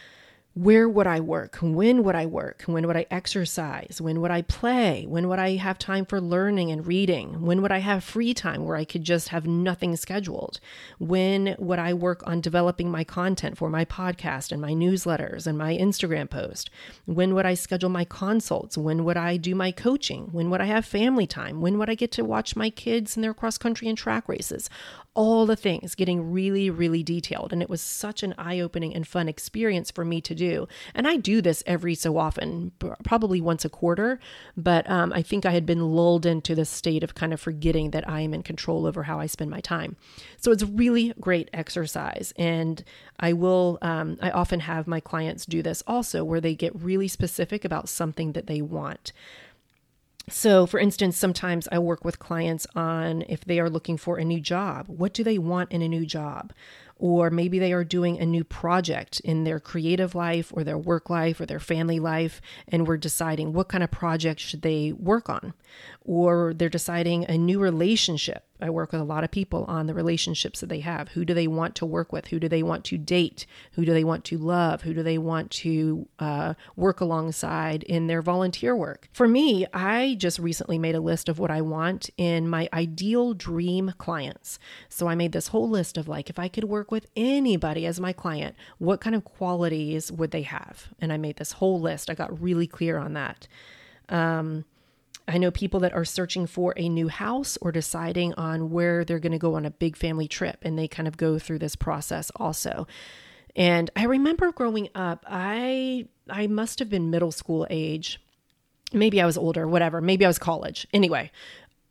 where 0.56 0.88
would 0.88 1.06
I 1.06 1.20
work? 1.20 1.58
When 1.60 2.02
would 2.02 2.14
I 2.14 2.24
work? 2.24 2.62
When 2.64 2.86
would 2.86 2.96
I 2.96 3.04
exercise? 3.10 4.00
When 4.00 4.22
would 4.22 4.30
I 4.30 4.40
play? 4.40 5.04
When 5.06 5.28
would 5.28 5.38
I 5.38 5.56
have 5.56 5.78
time 5.78 6.06
for 6.06 6.18
learning 6.18 6.70
and 6.70 6.86
reading? 6.86 7.42
When 7.42 7.60
would 7.60 7.70
I 7.70 7.80
have 7.80 8.02
free 8.02 8.32
time 8.32 8.64
where 8.64 8.78
I 8.78 8.86
could 8.86 9.04
just 9.04 9.28
have 9.28 9.46
nothing 9.46 9.96
scheduled? 9.96 10.58
When 10.98 11.56
would 11.58 11.78
I 11.78 11.92
work 11.92 12.26
on 12.26 12.40
developing 12.40 12.90
my 12.90 13.04
content 13.04 13.58
for 13.58 13.68
my 13.68 13.84
podcast 13.84 14.50
and 14.50 14.62
my 14.62 14.72
newsletters 14.72 15.46
and 15.46 15.58
my 15.58 15.76
Instagram 15.76 16.30
post? 16.30 16.70
When 17.04 17.34
would 17.34 17.44
I 17.44 17.52
schedule 17.52 17.90
my 17.90 18.06
consults? 18.06 18.78
When 18.78 19.04
would 19.04 19.18
I 19.18 19.36
do 19.36 19.54
my 19.54 19.72
coaching? 19.72 20.28
When 20.32 20.48
would 20.48 20.62
I 20.62 20.66
have 20.66 20.86
family 20.86 21.26
time? 21.26 21.60
When 21.60 21.76
would 21.76 21.90
I 21.90 21.94
get 21.94 22.12
to 22.12 22.24
watch 22.24 22.56
my 22.56 22.70
kids 22.70 23.14
in 23.14 23.20
their 23.20 23.34
cross 23.34 23.58
country 23.58 23.88
and 23.88 23.98
track 23.98 24.26
races? 24.26 24.70
All 25.16 25.46
the 25.46 25.56
things, 25.56 25.94
getting 25.94 26.30
really, 26.30 26.68
really 26.68 27.02
detailed. 27.02 27.52
And 27.52 27.62
it 27.62 27.70
was 27.70 27.80
such 27.80 28.22
an 28.22 28.34
eye 28.36 28.60
opening 28.60 28.94
and 28.94 29.08
fun 29.08 29.28
experience 29.28 29.90
for 29.90 30.04
me 30.04 30.20
to 30.20 30.34
do. 30.34 30.68
And 30.94 31.08
I 31.08 31.16
do 31.16 31.40
this 31.40 31.64
every 31.66 31.94
so 31.94 32.18
often, 32.18 32.72
probably 33.02 33.40
once 33.40 33.64
a 33.64 33.70
quarter, 33.70 34.20
but 34.56 34.88
um, 34.88 35.12
I 35.14 35.22
think 35.22 35.46
I 35.46 35.52
had 35.52 35.64
been 35.64 35.96
lulled 35.96 36.26
into 36.26 36.54
this 36.54 36.68
state 36.68 37.02
of 37.02 37.14
kind 37.14 37.32
of 37.32 37.40
forgetting 37.40 37.90
that 37.92 38.08
I 38.08 38.20
am 38.20 38.34
in 38.34 38.42
control 38.42 38.86
over 38.86 39.04
how 39.04 39.18
I 39.18 39.26
spend 39.26 39.50
my 39.50 39.60
time. 39.60 39.96
So 40.36 40.52
it's 40.52 40.62
really 40.62 41.14
great 41.18 41.48
exercise. 41.52 42.34
And 42.36 42.84
I 43.18 43.32
will, 43.32 43.78
um, 43.80 44.18
I 44.20 44.30
often 44.30 44.60
have 44.60 44.86
my 44.86 45.00
clients 45.00 45.46
do 45.46 45.62
this 45.62 45.82
also, 45.86 46.22
where 46.24 46.42
they 46.42 46.54
get 46.54 46.78
really 46.78 47.08
specific 47.08 47.64
about 47.64 47.88
something 47.88 48.32
that 48.32 48.46
they 48.46 48.60
want. 48.60 49.12
So, 50.28 50.67
for 50.67 50.81
instance, 50.81 51.17
sometimes 51.17 51.69
I 51.70 51.78
work 51.78 52.05
with 52.05 52.19
clients 52.19 52.67
on 52.75 53.23
if 53.28 53.44
they 53.44 53.61
are 53.61 53.70
looking 53.70 53.96
for 53.96 54.19
a 54.19 54.25
new 54.25 54.40
job. 54.40 54.87
What 54.88 55.14
do 55.14 55.23
they 55.23 55.38
want 55.38 55.70
in 55.70 55.82
a 55.82 55.88
new 55.88 56.05
job? 56.05 56.52
Or 56.96 57.31
maybe 57.31 57.61
they 57.61 57.73
are 57.73 57.84
doing 57.84 58.19
a 58.19 58.26
new 58.26 58.43
project 58.43 59.20
in 59.20 59.44
their 59.44 59.61
creative 59.61 60.17
life 60.17 60.52
or 60.52 60.64
their 60.64 60.78
work 60.78 61.08
life 61.11 61.40
or 61.40 61.46
their 61.46 61.61
family 61.61 62.00
life, 62.00 62.40
and 62.67 62.88
we're 62.88 62.96
deciding 62.96 63.52
what 63.52 63.69
kind 63.69 63.84
of 63.84 63.93
project 63.93 64.40
should 64.40 64.62
they 64.62 64.93
work 64.93 65.28
on. 65.28 65.55
Or 66.00 66.52
they're 66.55 66.69
deciding 66.69 67.26
a 67.26 67.38
new 67.38 67.61
relationship 67.61 68.45
I 68.60 68.70
work 68.70 68.92
with 68.92 69.00
a 69.00 69.04
lot 69.04 69.24
of 69.24 69.30
people 69.30 69.64
on 69.66 69.86
the 69.86 69.94
relationships 69.94 70.60
that 70.60 70.68
they 70.68 70.80
have. 70.80 71.08
Who 71.10 71.25
do 71.25 71.34
they 71.34 71.46
want 71.46 71.75
to 71.76 71.86
work 71.86 72.12
with? 72.12 72.28
Who 72.28 72.40
do 72.40 72.48
they 72.48 72.62
want 72.62 72.84
to 72.86 72.98
date? 72.98 73.46
Who 73.72 73.84
do 73.84 73.92
they 73.92 74.04
want 74.04 74.25
to 74.26 74.38
love? 74.38 74.82
Who 74.82 74.94
do 74.94 75.02
they 75.02 75.18
want 75.18 75.50
to 75.52 76.08
uh, 76.18 76.54
work 76.75 77.00
alongside 77.00 77.82
in 77.82 78.06
their 78.06 78.22
volunteer 78.22 78.75
work? 78.75 79.08
For 79.12 79.28
me, 79.28 79.66
I 79.72 80.16
just 80.18 80.38
recently 80.38 80.78
made 80.78 80.94
a 80.94 81.00
list 81.00 81.28
of 81.28 81.38
what 81.38 81.50
I 81.50 81.60
want 81.60 82.10
in 82.16 82.48
my 82.48 82.68
ideal 82.72 83.34
dream 83.34 83.92
clients. 83.98 84.58
So 84.88 85.08
I 85.08 85.14
made 85.14 85.32
this 85.32 85.48
whole 85.48 85.68
list 85.68 85.98
of 85.98 86.08
like, 86.08 86.30
if 86.30 86.38
I 86.38 86.48
could 86.48 86.64
work 86.64 86.90
with 86.90 87.06
anybody 87.16 87.86
as 87.86 88.00
my 88.00 88.12
client, 88.12 88.56
what 88.78 89.00
kind 89.00 89.14
of 89.14 89.25
qualities 89.25 90.10
would 90.10 90.30
they 90.30 90.42
have? 90.42 90.88
And 91.00 91.12
I 91.12 91.16
made 91.16 91.36
this 91.36 91.52
whole 91.52 91.80
list. 91.80 92.10
I 92.10 92.14
got 92.14 92.40
really 92.40 92.66
clear 92.66 92.98
on 92.98 93.12
that. 93.14 93.48
Um, 94.08 94.64
I 95.28 95.38
know 95.38 95.50
people 95.50 95.80
that 95.80 95.92
are 95.92 96.04
searching 96.04 96.47
for 96.47 96.73
a 96.76 96.88
new 96.88 97.09
house 97.09 97.59
or 97.61 97.73
deciding 97.73 98.35
on 98.35 98.71
where 98.71 99.04
they're 99.04 99.18
going 99.18 99.33
to 99.33 99.38
go 99.38 99.54
on 99.54 99.66
a 99.66 99.71
big 99.71 99.97
family 99.97 100.28
trip, 100.28 100.59
and 100.62 100.78
they 100.78 100.88
kind 100.88 101.09
of 101.09 101.16
go 101.16 101.38
through 101.38 101.59
this 101.59 101.76
process 101.76 102.30
also. 102.37 102.87
And 103.56 103.90
I 103.97 104.04
remember 104.04 104.52
growing 104.52 104.88
up, 104.95 105.25
I 105.26 106.06
I 106.28 106.47
must 106.47 106.78
have 106.78 106.90
been 106.90 107.11
middle 107.11 107.33
school 107.33 107.66
age. 107.71 108.21
Maybe 108.92 109.21
I 109.21 109.26
was 109.26 109.37
older, 109.37 109.66
whatever. 109.66 110.00
Maybe 110.00 110.25
I 110.25 110.28
was 110.28 110.38
college. 110.38 110.87
Anyway, 110.92 111.33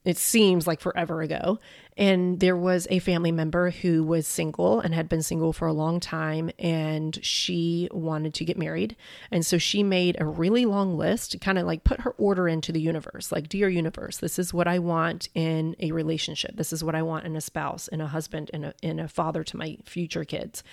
it 0.06 0.18
seems 0.18 0.68
like 0.68 0.80
forever 0.80 1.22
ago. 1.22 1.60
And 1.98 2.42
there 2.42 2.58
was 2.58 2.88
a 2.90 3.00
family 3.00 3.32
member 3.32 3.70
who 3.70 4.04
was 4.04 4.28
single 4.28 4.82
and 4.82 4.94
had 4.94 5.08
been 5.08 5.22
single 5.22 5.54
for 5.54 5.66
a 5.66 5.74
long 5.74 6.02
time, 6.02 6.52
and 6.60 7.18
she 7.24 7.88
wanted 7.92 8.34
to 8.34 8.46
get 8.46 8.58
married. 8.58 8.98
And 9.32 9.46
so 9.46 9.58
she 9.58 9.82
made 9.82 10.18
a 10.20 10.26
really 10.26 10.66
long 10.66 10.98
list, 10.98 11.40
kind 11.40 11.58
of 11.58 11.66
like 11.66 11.86
put 11.86 12.02
her 12.02 12.12
order 12.18 12.50
into 12.50 12.72
the 12.72 12.82
universe 12.82 13.32
like, 13.32 13.48
Dear 13.48 13.70
universe, 13.70 14.18
this 14.18 14.38
is 14.38 14.54
what 14.54 14.68
I 14.68 14.80
want 14.80 15.30
in 15.34 15.76
a 15.80 15.92
relationship. 15.94 16.58
This 16.58 16.74
is 16.74 16.84
what 16.84 16.96
I 16.96 17.02
want 17.02 17.26
in 17.26 17.36
a 17.36 17.42
spouse, 17.42 17.88
in 17.88 18.02
a 18.02 18.08
husband, 18.08 18.50
in 18.54 18.66
a, 18.66 18.74
in 18.82 19.00
a 19.00 19.08
father 19.08 19.44
to 19.46 19.58
my 19.58 19.78
future 19.86 20.26
kids. 20.26 20.64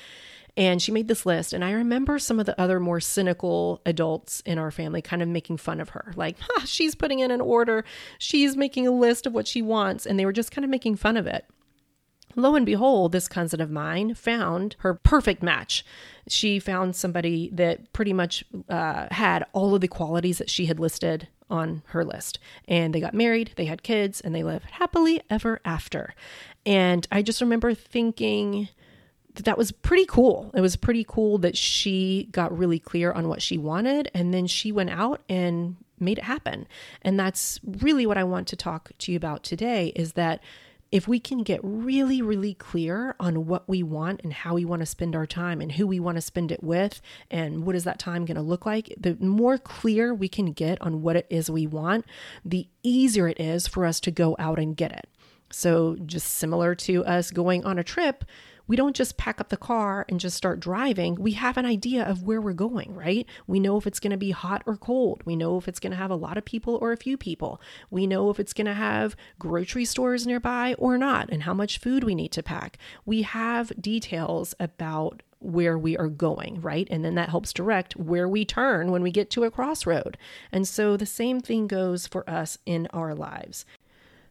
And 0.56 0.82
she 0.82 0.92
made 0.92 1.08
this 1.08 1.24
list. 1.24 1.52
And 1.52 1.64
I 1.64 1.70
remember 1.70 2.18
some 2.18 2.38
of 2.38 2.46
the 2.46 2.60
other 2.60 2.78
more 2.78 3.00
cynical 3.00 3.80
adults 3.86 4.42
in 4.44 4.58
our 4.58 4.70
family 4.70 5.00
kind 5.00 5.22
of 5.22 5.28
making 5.28 5.56
fun 5.56 5.80
of 5.80 5.90
her. 5.90 6.12
Like, 6.14 6.36
she's 6.64 6.94
putting 6.94 7.20
in 7.20 7.30
an 7.30 7.40
order. 7.40 7.84
She's 8.18 8.56
making 8.56 8.86
a 8.86 8.90
list 8.90 9.26
of 9.26 9.32
what 9.32 9.46
she 9.46 9.62
wants. 9.62 10.04
And 10.04 10.18
they 10.18 10.26
were 10.26 10.32
just 10.32 10.50
kind 10.50 10.64
of 10.64 10.70
making 10.70 10.96
fun 10.96 11.16
of 11.16 11.26
it. 11.26 11.46
lo 12.36 12.54
and 12.54 12.66
behold, 12.66 13.12
this 13.12 13.28
cousin 13.28 13.62
of 13.62 13.70
mine 13.70 14.14
found 14.14 14.76
her 14.80 14.92
perfect 14.94 15.42
match. 15.42 15.84
She 16.28 16.58
found 16.58 16.96
somebody 16.96 17.48
that 17.54 17.92
pretty 17.94 18.12
much 18.12 18.44
uh, 18.68 19.06
had 19.10 19.46
all 19.54 19.74
of 19.74 19.80
the 19.80 19.88
qualities 19.88 20.38
that 20.38 20.50
she 20.50 20.66
had 20.66 20.78
listed 20.78 21.28
on 21.52 21.82
her 21.86 22.04
list. 22.04 22.38
And 22.66 22.94
they 22.94 23.00
got 23.00 23.14
married, 23.14 23.52
they 23.56 23.66
had 23.66 23.82
kids, 23.82 24.20
and 24.20 24.34
they 24.34 24.42
lived 24.42 24.70
happily 24.72 25.22
ever 25.30 25.60
after. 25.64 26.14
And 26.64 27.06
I 27.12 27.22
just 27.22 27.40
remember 27.40 27.74
thinking, 27.74 28.68
that, 29.36 29.58
was 29.58 29.72
pretty 29.72 30.06
cool. 30.06 30.50
It 30.54 30.60
was 30.60 30.76
pretty 30.76 31.04
cool 31.06 31.38
that 31.38 31.56
she 31.56 32.28
got 32.32 32.56
really 32.56 32.78
clear 32.78 33.12
on 33.12 33.28
what 33.28 33.42
she 33.42 33.58
wanted 33.58 34.10
and 34.14 34.32
then 34.32 34.46
she 34.46 34.72
went 34.72 34.90
out 34.90 35.22
and 35.28 35.76
made 35.98 36.18
it 36.18 36.24
happen. 36.24 36.66
And 37.02 37.18
that's 37.18 37.60
really 37.64 38.06
what 38.06 38.18
I 38.18 38.24
want 38.24 38.48
to 38.48 38.56
talk 38.56 38.90
to 38.98 39.12
you 39.12 39.16
about 39.16 39.42
today 39.42 39.92
is 39.94 40.14
that 40.14 40.42
if 40.92 41.08
we 41.08 41.18
can 41.18 41.42
get 41.42 41.58
really, 41.62 42.20
really 42.20 42.52
clear 42.52 43.16
on 43.18 43.46
what 43.46 43.66
we 43.66 43.82
want 43.82 44.20
and 44.22 44.32
how 44.32 44.54
we 44.54 44.64
want 44.66 44.80
to 44.80 44.86
spend 44.86 45.16
our 45.16 45.26
time 45.26 45.62
and 45.62 45.72
who 45.72 45.86
we 45.86 45.98
want 45.98 46.16
to 46.16 46.22
spend 46.22 46.52
it 46.52 46.62
with 46.62 47.00
and 47.30 47.64
what 47.64 47.74
is 47.74 47.84
that 47.84 47.98
time 47.98 48.26
going 48.26 48.36
to 48.36 48.42
look 48.42 48.66
like, 48.66 48.94
the 49.00 49.16
more 49.18 49.56
clear 49.56 50.12
we 50.12 50.28
can 50.28 50.52
get 50.52 50.80
on 50.82 51.00
what 51.00 51.16
it 51.16 51.26
is 51.30 51.50
we 51.50 51.66
want, 51.66 52.04
the 52.44 52.68
easier 52.82 53.26
it 53.26 53.40
is 53.40 53.66
for 53.66 53.86
us 53.86 54.00
to 54.00 54.10
go 54.10 54.36
out 54.38 54.58
and 54.58 54.76
get 54.76 54.92
it. 54.92 55.08
So, 55.50 55.96
just 56.06 56.28
similar 56.34 56.74
to 56.76 57.04
us 57.04 57.30
going 57.30 57.64
on 57.64 57.78
a 57.78 57.84
trip, 57.84 58.24
we 58.72 58.76
don't 58.76 58.96
just 58.96 59.18
pack 59.18 59.38
up 59.38 59.50
the 59.50 59.56
car 59.58 60.06
and 60.08 60.18
just 60.18 60.34
start 60.34 60.58
driving. 60.58 61.14
We 61.16 61.32
have 61.32 61.58
an 61.58 61.66
idea 61.66 62.04
of 62.04 62.22
where 62.22 62.40
we're 62.40 62.54
going, 62.54 62.94
right? 62.94 63.26
We 63.46 63.60
know 63.60 63.76
if 63.76 63.86
it's 63.86 64.00
going 64.00 64.12
to 64.12 64.16
be 64.16 64.30
hot 64.30 64.62
or 64.64 64.78
cold. 64.78 65.20
We 65.26 65.36
know 65.36 65.58
if 65.58 65.68
it's 65.68 65.78
going 65.78 65.90
to 65.90 65.98
have 65.98 66.10
a 66.10 66.14
lot 66.14 66.38
of 66.38 66.46
people 66.46 66.78
or 66.80 66.90
a 66.90 66.96
few 66.96 67.18
people. 67.18 67.60
We 67.90 68.06
know 68.06 68.30
if 68.30 68.40
it's 68.40 68.54
going 68.54 68.68
to 68.68 68.72
have 68.72 69.14
grocery 69.38 69.84
stores 69.84 70.26
nearby 70.26 70.74
or 70.78 70.96
not, 70.96 71.28
and 71.28 71.42
how 71.42 71.52
much 71.52 71.80
food 71.80 72.02
we 72.02 72.14
need 72.14 72.32
to 72.32 72.42
pack. 72.42 72.78
We 73.04 73.20
have 73.20 73.78
details 73.78 74.54
about 74.58 75.22
where 75.38 75.76
we 75.76 75.98
are 75.98 76.08
going, 76.08 76.62
right? 76.62 76.88
And 76.90 77.04
then 77.04 77.14
that 77.16 77.28
helps 77.28 77.52
direct 77.52 77.94
where 77.96 78.26
we 78.26 78.46
turn 78.46 78.90
when 78.90 79.02
we 79.02 79.10
get 79.10 79.28
to 79.32 79.44
a 79.44 79.50
crossroad. 79.50 80.16
And 80.50 80.66
so 80.66 80.96
the 80.96 81.04
same 81.04 81.40
thing 81.40 81.66
goes 81.66 82.06
for 82.06 82.28
us 82.30 82.56
in 82.64 82.88
our 82.94 83.14
lives. 83.14 83.66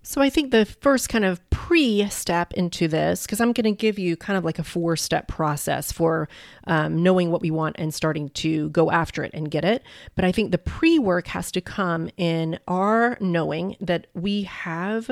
So 0.03 0.19
I 0.19 0.29
think 0.29 0.51
the 0.51 0.65
first 0.65 1.09
kind 1.09 1.23
of 1.23 1.47
pre 1.49 2.07
step 2.09 2.53
into 2.53 2.87
this, 2.87 3.25
because 3.25 3.39
I'm 3.39 3.53
going 3.53 3.65
to 3.65 3.71
give 3.71 3.99
you 3.99 4.17
kind 4.17 4.35
of 4.35 4.43
like 4.43 4.57
a 4.57 4.63
four 4.63 4.95
step 4.95 5.27
process 5.27 5.91
for 5.91 6.27
um, 6.65 7.03
knowing 7.03 7.29
what 7.31 7.41
we 7.41 7.51
want 7.51 7.75
and 7.77 7.93
starting 7.93 8.29
to 8.29 8.69
go 8.69 8.89
after 8.89 9.23
it 9.23 9.31
and 9.33 9.51
get 9.51 9.63
it. 9.63 9.83
But 10.15 10.25
I 10.25 10.31
think 10.31 10.51
the 10.51 10.57
pre 10.57 10.97
work 10.97 11.27
has 11.27 11.51
to 11.51 11.61
come 11.61 12.09
in 12.17 12.57
our 12.67 13.15
knowing 13.21 13.77
that 13.79 14.07
we 14.15 14.43
have 14.43 15.11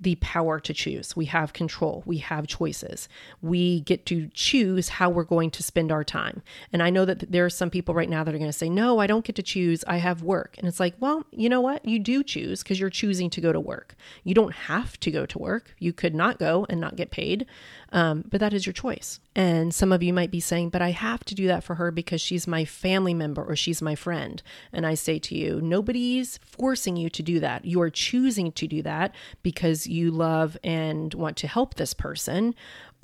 the 0.00 0.16
power 0.16 0.60
to 0.60 0.74
choose. 0.74 1.16
We 1.16 1.26
have 1.26 1.52
control. 1.52 2.02
We 2.06 2.18
have 2.18 2.46
choices. 2.46 3.08
We 3.42 3.80
get 3.80 4.06
to 4.06 4.28
choose 4.34 4.88
how 4.88 5.10
we're 5.10 5.24
going 5.24 5.50
to 5.52 5.62
spend 5.62 5.92
our 5.92 6.04
time. 6.04 6.42
And 6.72 6.82
I 6.82 6.90
know 6.90 7.04
that 7.04 7.30
there 7.30 7.44
are 7.44 7.50
some 7.50 7.70
people 7.70 7.94
right 7.94 8.08
now 8.08 8.24
that 8.24 8.34
are 8.34 8.38
going 8.38 8.50
to 8.50 8.56
say, 8.56 8.68
No, 8.68 8.98
I 8.98 9.06
don't 9.06 9.24
get 9.24 9.36
to 9.36 9.42
choose. 9.42 9.84
I 9.86 9.98
have 9.98 10.22
work. 10.22 10.56
And 10.58 10.66
it's 10.66 10.80
like, 10.80 10.94
Well, 11.00 11.24
you 11.30 11.48
know 11.48 11.60
what? 11.60 11.84
You 11.84 11.98
do 11.98 12.22
choose 12.22 12.62
because 12.62 12.80
you're 12.80 12.90
choosing 12.90 13.30
to 13.30 13.40
go 13.40 13.52
to 13.52 13.60
work. 13.60 13.94
You 14.24 14.34
don't 14.34 14.54
have 14.54 14.98
to 15.00 15.10
go 15.10 15.26
to 15.26 15.38
work. 15.38 15.74
You 15.78 15.92
could 15.92 16.14
not 16.14 16.38
go 16.38 16.66
and 16.68 16.80
not 16.80 16.96
get 16.96 17.10
paid. 17.10 17.46
Um, 17.92 18.24
but 18.28 18.40
that 18.40 18.52
is 18.52 18.66
your 18.66 18.72
choice. 18.72 19.20
And 19.36 19.74
some 19.74 19.92
of 19.92 20.02
you 20.02 20.12
might 20.12 20.30
be 20.30 20.38
saying, 20.38 20.70
but 20.70 20.80
I 20.80 20.92
have 20.92 21.24
to 21.24 21.34
do 21.34 21.48
that 21.48 21.64
for 21.64 21.74
her 21.74 21.90
because 21.90 22.20
she's 22.20 22.46
my 22.46 22.64
family 22.64 23.14
member 23.14 23.42
or 23.42 23.56
she's 23.56 23.82
my 23.82 23.96
friend. 23.96 24.40
And 24.72 24.86
I 24.86 24.94
say 24.94 25.18
to 25.18 25.34
you, 25.34 25.60
nobody's 25.60 26.38
forcing 26.44 26.96
you 26.96 27.10
to 27.10 27.22
do 27.22 27.40
that. 27.40 27.64
You 27.64 27.80
are 27.80 27.90
choosing 27.90 28.52
to 28.52 28.68
do 28.68 28.80
that 28.82 29.12
because 29.42 29.88
you 29.88 30.12
love 30.12 30.56
and 30.62 31.12
want 31.14 31.36
to 31.38 31.48
help 31.48 31.74
this 31.74 31.94
person 31.94 32.54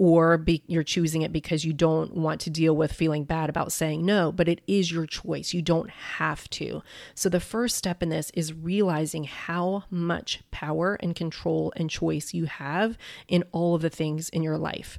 or 0.00 0.38
be, 0.38 0.62
you're 0.66 0.82
choosing 0.82 1.20
it 1.20 1.30
because 1.30 1.64
you 1.66 1.74
don't 1.74 2.14
want 2.14 2.40
to 2.40 2.48
deal 2.48 2.74
with 2.74 2.90
feeling 2.90 3.24
bad 3.24 3.50
about 3.50 3.70
saying 3.70 4.02
no, 4.06 4.32
but 4.32 4.48
it 4.48 4.62
is 4.66 4.90
your 4.90 5.04
choice. 5.04 5.52
You 5.52 5.60
don't 5.60 5.90
have 5.90 6.48
to. 6.50 6.82
So, 7.14 7.28
the 7.28 7.38
first 7.38 7.76
step 7.76 8.02
in 8.02 8.08
this 8.08 8.30
is 8.32 8.54
realizing 8.54 9.24
how 9.24 9.84
much 9.90 10.40
power 10.50 10.94
and 11.00 11.14
control 11.14 11.70
and 11.76 11.90
choice 11.90 12.32
you 12.32 12.46
have 12.46 12.96
in 13.28 13.44
all 13.52 13.74
of 13.74 13.82
the 13.82 13.90
things 13.90 14.30
in 14.30 14.42
your 14.42 14.56
life. 14.56 14.98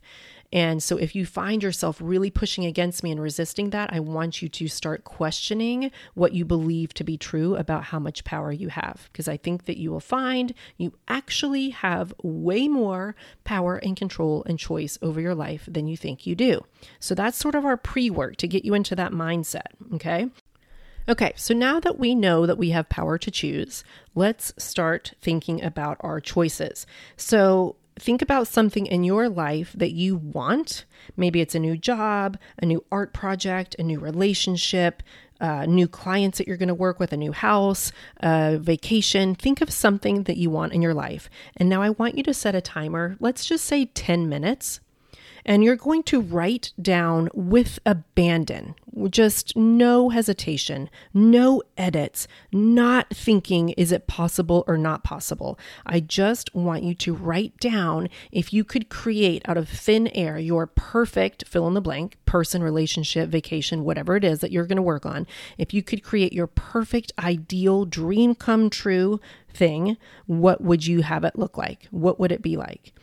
And 0.53 0.83
so, 0.83 0.97
if 0.97 1.15
you 1.15 1.25
find 1.25 1.63
yourself 1.63 1.97
really 2.01 2.29
pushing 2.29 2.65
against 2.65 3.03
me 3.03 3.11
and 3.11 3.21
resisting 3.21 3.69
that, 3.69 3.93
I 3.93 3.99
want 3.99 4.41
you 4.41 4.49
to 4.49 4.67
start 4.67 5.03
questioning 5.03 5.91
what 6.13 6.33
you 6.33 6.43
believe 6.43 6.93
to 6.95 7.03
be 7.03 7.17
true 7.17 7.55
about 7.55 7.85
how 7.85 7.99
much 7.99 8.25
power 8.25 8.51
you 8.51 8.67
have. 8.67 9.09
Because 9.11 9.27
I 9.27 9.37
think 9.37 9.65
that 9.65 9.77
you 9.77 9.91
will 9.91 10.01
find 10.01 10.53
you 10.77 10.93
actually 11.07 11.69
have 11.69 12.13
way 12.21 12.67
more 12.67 13.15
power 13.43 13.77
and 13.77 13.95
control 13.95 14.43
and 14.45 14.59
choice 14.59 14.97
over 15.01 15.21
your 15.21 15.35
life 15.35 15.67
than 15.71 15.87
you 15.87 15.95
think 15.95 16.27
you 16.27 16.35
do. 16.35 16.65
So, 16.99 17.15
that's 17.15 17.37
sort 17.37 17.55
of 17.55 17.65
our 17.65 17.77
pre 17.77 18.09
work 18.09 18.35
to 18.37 18.47
get 18.47 18.65
you 18.65 18.73
into 18.73 18.95
that 18.95 19.13
mindset. 19.13 19.67
Okay. 19.93 20.29
Okay, 21.09 21.33
so 21.35 21.53
now 21.53 21.79
that 21.79 21.97
we 21.97 22.13
know 22.13 22.45
that 22.45 22.59
we 22.59 22.69
have 22.69 22.87
power 22.87 23.17
to 23.17 23.31
choose, 23.31 23.83
let's 24.13 24.53
start 24.57 25.13
thinking 25.21 25.63
about 25.63 25.97
our 26.01 26.21
choices. 26.21 26.85
So, 27.17 27.75
think 27.99 28.21
about 28.21 28.47
something 28.47 28.85
in 28.85 29.03
your 29.03 29.29
life 29.29 29.73
that 29.77 29.91
you 29.91 30.15
want. 30.15 30.85
Maybe 31.15 31.41
it's 31.41 31.55
a 31.55 31.59
new 31.59 31.77
job, 31.77 32.37
a 32.61 32.65
new 32.65 32.83
art 32.91 33.13
project, 33.13 33.75
a 33.77 33.83
new 33.83 33.99
relationship, 33.99 35.03
uh, 35.39 35.65
new 35.65 35.87
clients 35.87 36.37
that 36.37 36.47
you're 36.47 36.57
going 36.57 36.67
to 36.67 36.73
work 36.73 36.99
with, 36.99 37.11
a 37.11 37.17
new 37.17 37.31
house, 37.31 37.91
a 38.17 38.57
vacation. 38.59 39.35
Think 39.35 39.61
of 39.61 39.71
something 39.71 40.23
that 40.23 40.37
you 40.37 40.49
want 40.49 40.73
in 40.73 40.81
your 40.81 40.93
life. 40.93 41.29
And 41.57 41.67
now 41.67 41.81
I 41.81 41.89
want 41.89 42.15
you 42.15 42.23
to 42.23 42.33
set 42.33 42.55
a 42.55 42.61
timer. 42.61 43.17
Let's 43.19 43.45
just 43.45 43.65
say 43.65 43.85
10 43.85 44.29
minutes 44.29 44.79
and 45.45 45.63
you're 45.63 45.75
going 45.75 46.03
to 46.03 46.21
write 46.21 46.73
down 46.81 47.29
with 47.33 47.79
abandon, 47.85 48.75
just 49.09 49.55
no 49.55 50.09
hesitation, 50.09 50.89
no 51.13 51.61
edits, 51.77 52.27
not 52.51 53.09
thinking, 53.09 53.69
is 53.69 53.91
it 53.91 54.07
possible 54.07 54.63
or 54.67 54.77
not 54.77 55.03
possible? 55.03 55.57
I 55.85 55.99
just 55.99 56.53
want 56.53 56.83
you 56.83 56.93
to 56.95 57.13
write 57.13 57.57
down 57.57 58.09
if 58.31 58.53
you 58.53 58.63
could 58.63 58.89
create 58.89 59.47
out 59.47 59.57
of 59.57 59.69
thin 59.69 60.07
air 60.09 60.37
your 60.37 60.67
perfect 60.67 61.47
fill 61.47 61.67
in 61.67 61.73
the 61.73 61.81
blank 61.81 62.17
person, 62.25 62.63
relationship, 62.63 63.29
vacation, 63.29 63.83
whatever 63.83 64.15
it 64.15 64.23
is 64.23 64.39
that 64.39 64.51
you're 64.51 64.65
going 64.65 64.77
to 64.77 64.81
work 64.81 65.05
on. 65.05 65.27
If 65.57 65.73
you 65.73 65.83
could 65.83 66.03
create 66.03 66.33
your 66.33 66.47
perfect, 66.47 67.11
ideal, 67.19 67.85
dream 67.85 68.35
come 68.35 68.69
true 68.69 69.19
thing, 69.53 69.97
what 70.27 70.61
would 70.61 70.85
you 70.85 71.01
have 71.01 71.23
it 71.23 71.37
look 71.37 71.57
like? 71.57 71.87
What 71.91 72.19
would 72.19 72.31
it 72.31 72.41
be 72.41 72.57
like? 72.57 72.93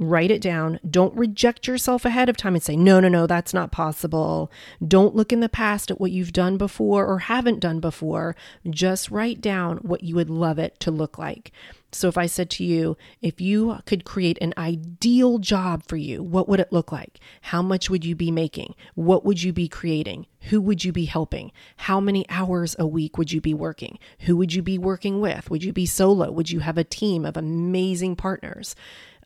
Write 0.00 0.30
it 0.30 0.40
down. 0.40 0.78
Don't 0.88 1.16
reject 1.16 1.66
yourself 1.66 2.04
ahead 2.04 2.28
of 2.28 2.36
time 2.36 2.54
and 2.54 2.62
say, 2.62 2.76
no, 2.76 3.00
no, 3.00 3.08
no, 3.08 3.26
that's 3.26 3.52
not 3.52 3.72
possible. 3.72 4.48
Don't 4.86 5.16
look 5.16 5.32
in 5.32 5.40
the 5.40 5.48
past 5.48 5.90
at 5.90 6.00
what 6.00 6.12
you've 6.12 6.32
done 6.32 6.56
before 6.56 7.04
or 7.04 7.18
haven't 7.18 7.58
done 7.58 7.80
before. 7.80 8.36
Just 8.70 9.10
write 9.10 9.40
down 9.40 9.78
what 9.78 10.04
you 10.04 10.14
would 10.14 10.30
love 10.30 10.56
it 10.58 10.78
to 10.80 10.92
look 10.92 11.18
like. 11.18 11.50
So, 11.90 12.06
if 12.06 12.18
I 12.18 12.26
said 12.26 12.50
to 12.50 12.64
you, 12.64 12.98
if 13.22 13.40
you 13.40 13.78
could 13.86 14.04
create 14.04 14.36
an 14.42 14.52
ideal 14.58 15.38
job 15.38 15.82
for 15.86 15.96
you, 15.96 16.22
what 16.22 16.46
would 16.46 16.60
it 16.60 16.70
look 16.70 16.92
like? 16.92 17.18
How 17.40 17.62
much 17.62 17.88
would 17.88 18.04
you 18.04 18.14
be 18.14 18.30
making? 18.30 18.74
What 18.94 19.24
would 19.24 19.42
you 19.42 19.54
be 19.54 19.68
creating? 19.68 20.26
Who 20.42 20.60
would 20.60 20.84
you 20.84 20.92
be 20.92 21.06
helping? 21.06 21.50
How 21.78 21.98
many 21.98 22.26
hours 22.28 22.76
a 22.78 22.86
week 22.86 23.16
would 23.16 23.32
you 23.32 23.40
be 23.40 23.54
working? 23.54 23.98
Who 24.20 24.36
would 24.36 24.52
you 24.52 24.62
be 24.62 24.76
working 24.76 25.20
with? 25.20 25.50
Would 25.50 25.64
you 25.64 25.72
be 25.72 25.86
solo? 25.86 26.30
Would 26.30 26.50
you 26.50 26.60
have 26.60 26.76
a 26.76 26.84
team 26.84 27.24
of 27.24 27.38
amazing 27.38 28.16
partners? 28.16 28.76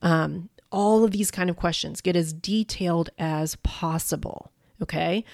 Um, 0.01 0.49
all 0.73 1.05
of 1.05 1.13
these 1.13 1.31
kind 1.31 1.49
of 1.49 1.57
questions. 1.57 2.01
Get 2.01 2.17
as 2.17 2.33
detailed 2.33 3.11
as 3.19 3.57
possible. 3.57 4.51
Okay. 4.83 5.25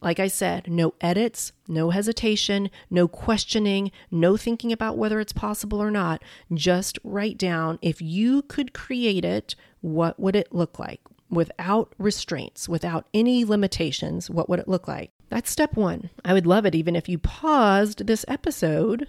Like 0.00 0.18
I 0.18 0.28
said, 0.28 0.66
no 0.66 0.94
edits, 1.02 1.52
no 1.68 1.90
hesitation, 1.90 2.70
no 2.88 3.06
questioning, 3.06 3.90
no 4.10 4.38
thinking 4.38 4.72
about 4.72 4.96
whether 4.96 5.20
it's 5.20 5.34
possible 5.34 5.82
or 5.82 5.90
not. 5.90 6.22
Just 6.54 6.98
write 7.04 7.36
down 7.36 7.78
if 7.82 8.00
you 8.00 8.42
could 8.42 8.72
create 8.72 9.26
it, 9.26 9.54
what 9.82 10.18
would 10.18 10.36
it 10.36 10.54
look 10.54 10.78
like? 10.78 11.00
Without 11.28 11.94
restraints, 11.98 12.66
without 12.66 13.06
any 13.12 13.44
limitations, 13.44 14.30
what 14.30 14.48
would 14.48 14.58
it 14.58 14.68
look 14.68 14.88
like? 14.88 15.10
That's 15.28 15.50
step 15.50 15.76
one. 15.76 16.08
I 16.24 16.32
would 16.32 16.46
love 16.46 16.64
it 16.64 16.74
even 16.74 16.96
if 16.96 17.08
you 17.08 17.18
paused 17.18 18.06
this 18.06 18.24
episode 18.26 19.08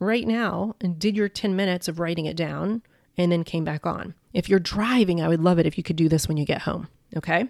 right 0.00 0.26
now 0.26 0.74
and 0.80 0.98
did 0.98 1.16
your 1.16 1.28
10 1.28 1.54
minutes 1.54 1.86
of 1.86 2.00
writing 2.00 2.26
it 2.26 2.36
down 2.36 2.82
and 3.20 3.30
then 3.30 3.44
came 3.44 3.64
back 3.64 3.86
on. 3.86 4.14
If 4.32 4.48
you're 4.48 4.60
driving, 4.60 5.20
I 5.20 5.28
would 5.28 5.42
love 5.42 5.58
it 5.58 5.66
if 5.66 5.76
you 5.76 5.84
could 5.84 5.96
do 5.96 6.08
this 6.08 6.28
when 6.28 6.36
you 6.36 6.44
get 6.44 6.62
home. 6.62 6.88
Okay. 7.16 7.48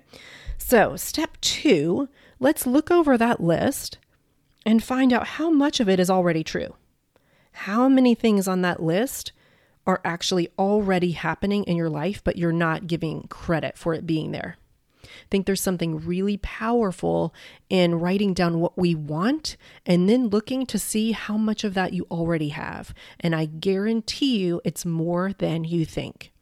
So, 0.59 0.97
step 0.97 1.39
two, 1.41 2.09
let's 2.39 2.67
look 2.67 2.91
over 2.91 3.17
that 3.17 3.41
list 3.41 3.99
and 4.65 4.83
find 4.83 5.13
out 5.13 5.27
how 5.27 5.51
much 5.51 5.81
of 5.81 5.89
it 5.89 6.01
is 6.01 6.11
already 6.11 6.45
true. 6.45 6.75
How 7.53 7.89
many 7.89 8.15
things 8.15 8.47
on 8.47 8.63
that 8.63 8.83
list 8.83 9.33
are 9.87 10.01
actually 10.05 10.49
already 10.59 11.13
happening 11.13 11.65
in 11.65 11.77
your 11.77 11.91
life, 11.91 12.23
but 12.23 12.37
you're 12.37 12.53
not 12.53 12.87
giving 12.87 13.27
credit 13.29 13.77
for 13.77 13.95
it 13.95 14.07
being 14.07 14.33
there? 14.33 14.57
Think 15.31 15.47
there's 15.47 15.61
something 15.61 15.99
really 15.99 16.37
powerful 16.39 17.35
in 17.69 17.97
writing 17.97 18.35
down 18.35 18.61
what 18.61 18.77
we 18.77 18.95
want 18.95 19.57
and 19.87 20.09
then 20.09 20.29
looking 20.29 20.67
to 20.67 20.79
see 20.79 21.13
how 21.13 21.37
much 21.37 21.65
of 21.65 21.75
that 21.75 21.93
you 21.93 22.07
already 22.11 22.51
have. 22.51 22.95
And 23.19 23.35
I 23.35 23.47
guarantee 23.47 24.39
you 24.39 24.61
it's 24.65 24.85
more 24.85 25.33
than 25.39 25.65
you 25.65 25.85
think. 25.85 26.33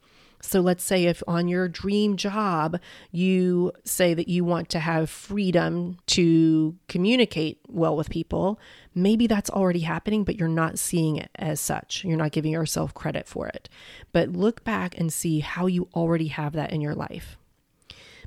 So 0.41 0.61
let's 0.61 0.83
say 0.83 1.05
if 1.05 1.21
on 1.27 1.47
your 1.47 1.67
dream 1.67 2.15
job, 2.15 2.79
you 3.11 3.73
say 3.83 4.13
that 4.13 4.29
you 4.29 4.45
want 4.45 4.69
to 4.69 4.79
have 4.79 5.09
freedom 5.09 5.97
to 6.07 6.77
communicate 6.87 7.59
well 7.67 7.95
with 7.95 8.09
people, 8.09 8.59
maybe 8.95 9.27
that's 9.27 9.49
already 9.49 9.81
happening, 9.81 10.23
but 10.23 10.37
you're 10.37 10.47
not 10.47 10.79
seeing 10.79 11.17
it 11.17 11.29
as 11.35 11.59
such. 11.59 12.05
You're 12.05 12.17
not 12.17 12.31
giving 12.31 12.53
yourself 12.53 12.93
credit 12.93 13.27
for 13.27 13.47
it. 13.47 13.67
But 14.13 14.29
look 14.29 14.63
back 14.63 14.97
and 14.97 15.11
see 15.11 15.39
how 15.39 15.67
you 15.67 15.89
already 15.93 16.27
have 16.27 16.53
that 16.53 16.71
in 16.71 16.79
your 16.79 16.95
life. 16.95 17.37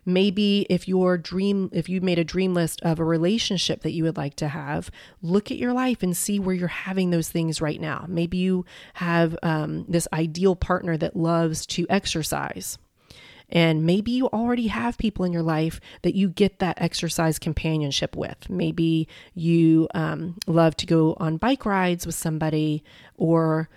Maybe 0.04 0.66
if 0.68 0.88
your 0.88 1.16
dream, 1.16 1.71
if 1.73 1.88
you 1.88 2.00
made 2.00 2.18
a 2.18 2.25
dream 2.25 2.54
list 2.54 2.80
of 2.82 2.99
a 2.99 3.04
relationship 3.04 3.82
that 3.82 3.92
you 3.92 4.04
would 4.04 4.16
like 4.16 4.35
to 4.37 4.49
have, 4.49 4.90
look 5.21 5.50
at 5.50 5.59
your 5.59 5.73
life 5.73 6.02
and 6.02 6.16
see 6.16 6.38
where 6.38 6.54
you're 6.54 6.68
having 6.68 7.11
those 7.11 7.28
things 7.28 7.61
right 7.61 7.80
now. 7.80 8.04
Maybe 8.09 8.38
you 8.38 8.64
have 8.94 9.37
um, 9.42 9.85
this 9.88 10.09
ideal 10.12 10.56
partner 10.56 10.97
that 10.97 11.16
loves 11.16 11.66
to 11.66 11.87
exercise. 11.88 12.78
And 13.52 13.85
maybe 13.85 14.11
you 14.11 14.28
already 14.28 14.68
have 14.68 14.97
people 14.97 15.26
in 15.26 15.32
your 15.32 15.42
life 15.42 15.78
that 16.00 16.14
you 16.14 16.30
get 16.30 16.59
that 16.61 16.80
exercise 16.80 17.38
companionship 17.38 18.16
with. 18.16 18.49
Maybe 18.49 19.09
you 19.35 19.88
um, 19.94 20.38
love 20.47 20.75
to 20.78 20.87
go 20.87 21.14
on 21.21 21.37
bike 21.37 21.66
rides 21.66 22.06
with 22.06 22.14
somebody 22.14 22.82
or 23.16 23.68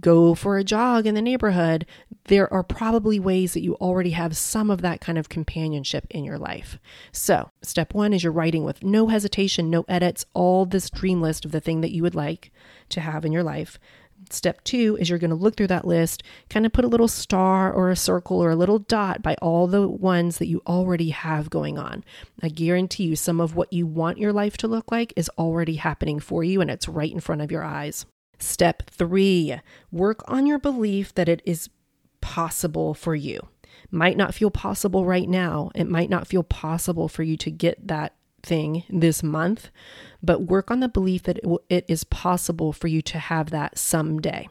go 0.00 0.34
for 0.34 0.58
a 0.58 0.64
jog 0.64 1.06
in 1.06 1.14
the 1.14 1.22
neighborhood, 1.22 1.86
there 2.24 2.52
are 2.52 2.62
probably 2.62 3.20
ways 3.20 3.52
that 3.52 3.62
you 3.62 3.74
already 3.74 4.10
have 4.10 4.36
some 4.36 4.70
of 4.70 4.82
that 4.82 5.00
kind 5.00 5.18
of 5.18 5.28
companionship 5.28 6.06
in 6.10 6.24
your 6.24 6.38
life. 6.38 6.78
So, 7.12 7.50
step 7.62 7.92
one 7.94 8.12
is 8.12 8.22
you're 8.22 8.32
writing 8.32 8.64
with 8.64 8.82
no 8.82 9.08
hesitation, 9.08 9.70
no 9.70 9.84
edits, 9.88 10.24
all 10.34 10.64
this 10.64 10.90
dream 10.90 11.20
list 11.20 11.44
of 11.44 11.52
the 11.52 11.60
thing 11.60 11.80
that 11.82 11.92
you 11.92 12.02
would 12.02 12.14
like 12.14 12.50
to 12.90 13.00
have 13.00 13.24
in 13.24 13.32
your 13.32 13.42
life. 13.42 13.78
Step 14.30 14.64
two 14.64 14.96
is 14.98 15.10
you're 15.10 15.18
going 15.18 15.30
to 15.30 15.36
look 15.36 15.56
through 15.56 15.66
that 15.66 15.86
list, 15.86 16.22
kind 16.48 16.64
of 16.64 16.72
put 16.72 16.84
a 16.84 16.88
little 16.88 17.08
star 17.08 17.72
or 17.72 17.90
a 17.90 17.96
circle 17.96 18.42
or 18.42 18.50
a 18.50 18.56
little 18.56 18.78
dot 18.78 19.22
by 19.22 19.34
all 19.42 19.66
the 19.66 19.86
ones 19.86 20.38
that 20.38 20.46
you 20.46 20.62
already 20.66 21.10
have 21.10 21.50
going 21.50 21.78
on. 21.78 22.04
I 22.42 22.48
guarantee 22.48 23.04
you, 23.04 23.16
some 23.16 23.40
of 23.40 23.54
what 23.54 23.72
you 23.72 23.86
want 23.86 24.18
your 24.18 24.32
life 24.32 24.56
to 24.58 24.68
look 24.68 24.90
like 24.90 25.12
is 25.14 25.30
already 25.38 25.76
happening 25.76 26.20
for 26.20 26.42
you 26.42 26.60
and 26.60 26.70
it's 26.70 26.88
right 26.88 27.12
in 27.12 27.20
front 27.20 27.42
of 27.42 27.52
your 27.52 27.64
eyes. 27.64 28.06
Step 28.44 28.88
three, 28.90 29.58
work 29.90 30.22
on 30.28 30.46
your 30.46 30.58
belief 30.58 31.14
that 31.14 31.28
it 31.28 31.42
is 31.44 31.70
possible 32.20 32.94
for 32.94 33.14
you. 33.14 33.48
Might 33.90 34.16
not 34.16 34.34
feel 34.34 34.50
possible 34.50 35.04
right 35.04 35.28
now. 35.28 35.70
It 35.74 35.88
might 35.88 36.10
not 36.10 36.26
feel 36.26 36.42
possible 36.42 37.08
for 37.08 37.22
you 37.22 37.36
to 37.38 37.50
get 37.50 37.88
that 37.88 38.14
thing 38.42 38.84
this 38.90 39.22
month, 39.22 39.70
but 40.22 40.42
work 40.42 40.70
on 40.70 40.80
the 40.80 40.88
belief 40.88 41.22
that 41.24 41.38
it, 41.38 41.44
it 41.68 41.84
is 41.88 42.04
possible 42.04 42.72
for 42.72 42.88
you 42.88 43.02
to 43.02 43.18
have 43.18 43.50
that 43.50 43.78
someday. 43.78 44.48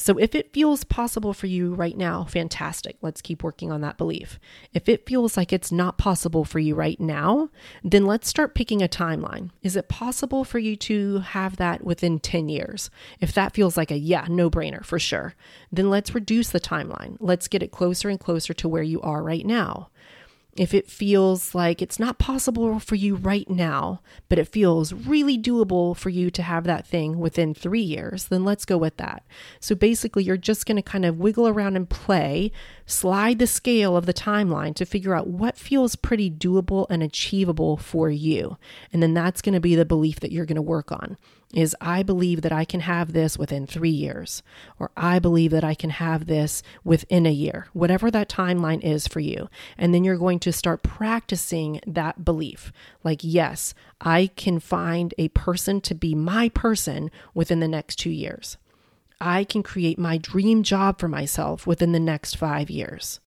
So 0.00 0.16
if 0.16 0.34
it 0.34 0.52
feels 0.52 0.84
possible 0.84 1.34
for 1.34 1.48
you 1.48 1.74
right 1.74 1.96
now, 1.96 2.24
fantastic. 2.24 2.96
Let's 3.02 3.20
keep 3.20 3.42
working 3.42 3.72
on 3.72 3.80
that 3.80 3.98
belief. 3.98 4.38
If 4.72 4.88
it 4.88 5.06
feels 5.06 5.36
like 5.36 5.52
it's 5.52 5.72
not 5.72 5.98
possible 5.98 6.44
for 6.44 6.60
you 6.60 6.76
right 6.76 6.98
now, 7.00 7.50
then 7.82 8.06
let's 8.06 8.28
start 8.28 8.54
picking 8.54 8.80
a 8.80 8.88
timeline. 8.88 9.50
Is 9.60 9.74
it 9.74 9.88
possible 9.88 10.44
for 10.44 10.60
you 10.60 10.76
to 10.76 11.18
have 11.18 11.56
that 11.56 11.82
within 11.82 12.20
10 12.20 12.48
years? 12.48 12.90
If 13.20 13.32
that 13.34 13.54
feels 13.54 13.76
like 13.76 13.90
a 13.90 13.98
yeah, 13.98 14.26
no 14.30 14.48
brainer 14.48 14.84
for 14.84 15.00
sure, 15.00 15.34
then 15.72 15.90
let's 15.90 16.14
reduce 16.14 16.50
the 16.50 16.60
timeline. 16.60 17.16
Let's 17.18 17.48
get 17.48 17.64
it 17.64 17.72
closer 17.72 18.08
and 18.08 18.20
closer 18.20 18.54
to 18.54 18.68
where 18.68 18.84
you 18.84 19.02
are 19.02 19.22
right 19.22 19.44
now 19.44 19.90
if 20.58 20.74
it 20.74 20.90
feels 20.90 21.54
like 21.54 21.80
it's 21.80 22.00
not 22.00 22.18
possible 22.18 22.80
for 22.80 22.96
you 22.96 23.14
right 23.14 23.48
now, 23.48 24.00
but 24.28 24.38
it 24.38 24.48
feels 24.48 24.92
really 24.92 25.38
doable 25.38 25.96
for 25.96 26.08
you 26.08 26.30
to 26.32 26.42
have 26.42 26.64
that 26.64 26.86
thing 26.86 27.18
within 27.18 27.54
three 27.54 27.80
years, 27.80 28.26
then 28.26 28.44
let's 28.44 28.64
go 28.64 28.76
with 28.76 28.96
that. 28.96 29.22
So 29.60 29.76
basically, 29.76 30.24
you're 30.24 30.36
just 30.36 30.66
going 30.66 30.76
to 30.76 30.82
kind 30.82 31.04
of 31.04 31.18
wiggle 31.20 31.46
around 31.46 31.76
and 31.76 31.88
play, 31.88 32.50
slide 32.88 33.38
the 33.38 33.46
scale 33.46 33.96
of 33.96 34.06
the 34.06 34.14
timeline 34.14 34.74
to 34.74 34.86
figure 34.86 35.14
out 35.14 35.28
what 35.28 35.56
feels 35.56 35.94
pretty 35.94 36.30
doable 36.30 36.86
and 36.88 37.02
achievable 37.02 37.76
for 37.76 38.10
you. 38.10 38.56
And 38.92 39.02
then 39.02 39.14
that's 39.14 39.42
going 39.42 39.54
to 39.54 39.60
be 39.60 39.74
the 39.74 39.84
belief 39.84 40.20
that 40.20 40.32
you're 40.32 40.46
going 40.46 40.56
to 40.56 40.62
work 40.62 40.90
on 40.90 41.16
is 41.54 41.76
I 41.80 42.02
believe 42.02 42.42
that 42.42 42.52
I 42.52 42.64
can 42.64 42.80
have 42.80 43.12
this 43.12 43.38
within 43.38 43.66
three 43.66 43.88
years, 43.90 44.42
or 44.78 44.90
I 44.96 45.18
believe 45.18 45.50
that 45.52 45.64
I 45.64 45.74
can 45.74 45.90
have 45.90 46.26
this 46.26 46.62
within 46.84 47.26
a 47.26 47.32
year, 47.32 47.68
whatever 47.72 48.10
that 48.10 48.28
timeline 48.28 48.82
is 48.84 49.06
for 49.06 49.20
you. 49.20 49.48
And 49.78 49.94
then 49.94 50.04
you're 50.04 50.18
going 50.18 50.40
to 50.40 50.52
start 50.52 50.82
practicing 50.82 51.80
that 51.86 52.24
belief. 52.24 52.72
Like, 53.02 53.20
yes, 53.22 53.72
I 54.00 54.30
can 54.36 54.60
find 54.60 55.14
a 55.16 55.28
person 55.28 55.80
to 55.82 55.94
be 55.94 56.14
my 56.14 56.50
person 56.50 57.10
within 57.34 57.60
the 57.60 57.68
next 57.68 57.96
two 57.96 58.10
years. 58.10 58.58
I 59.20 59.44
can 59.44 59.62
create 59.62 59.98
my 59.98 60.18
dream 60.18 60.62
job 60.62 60.98
for 60.98 61.08
myself 61.08 61.66
within 61.66 61.92
the 61.92 62.00
next 62.00 62.36
five 62.36 62.70
years. 62.70 63.20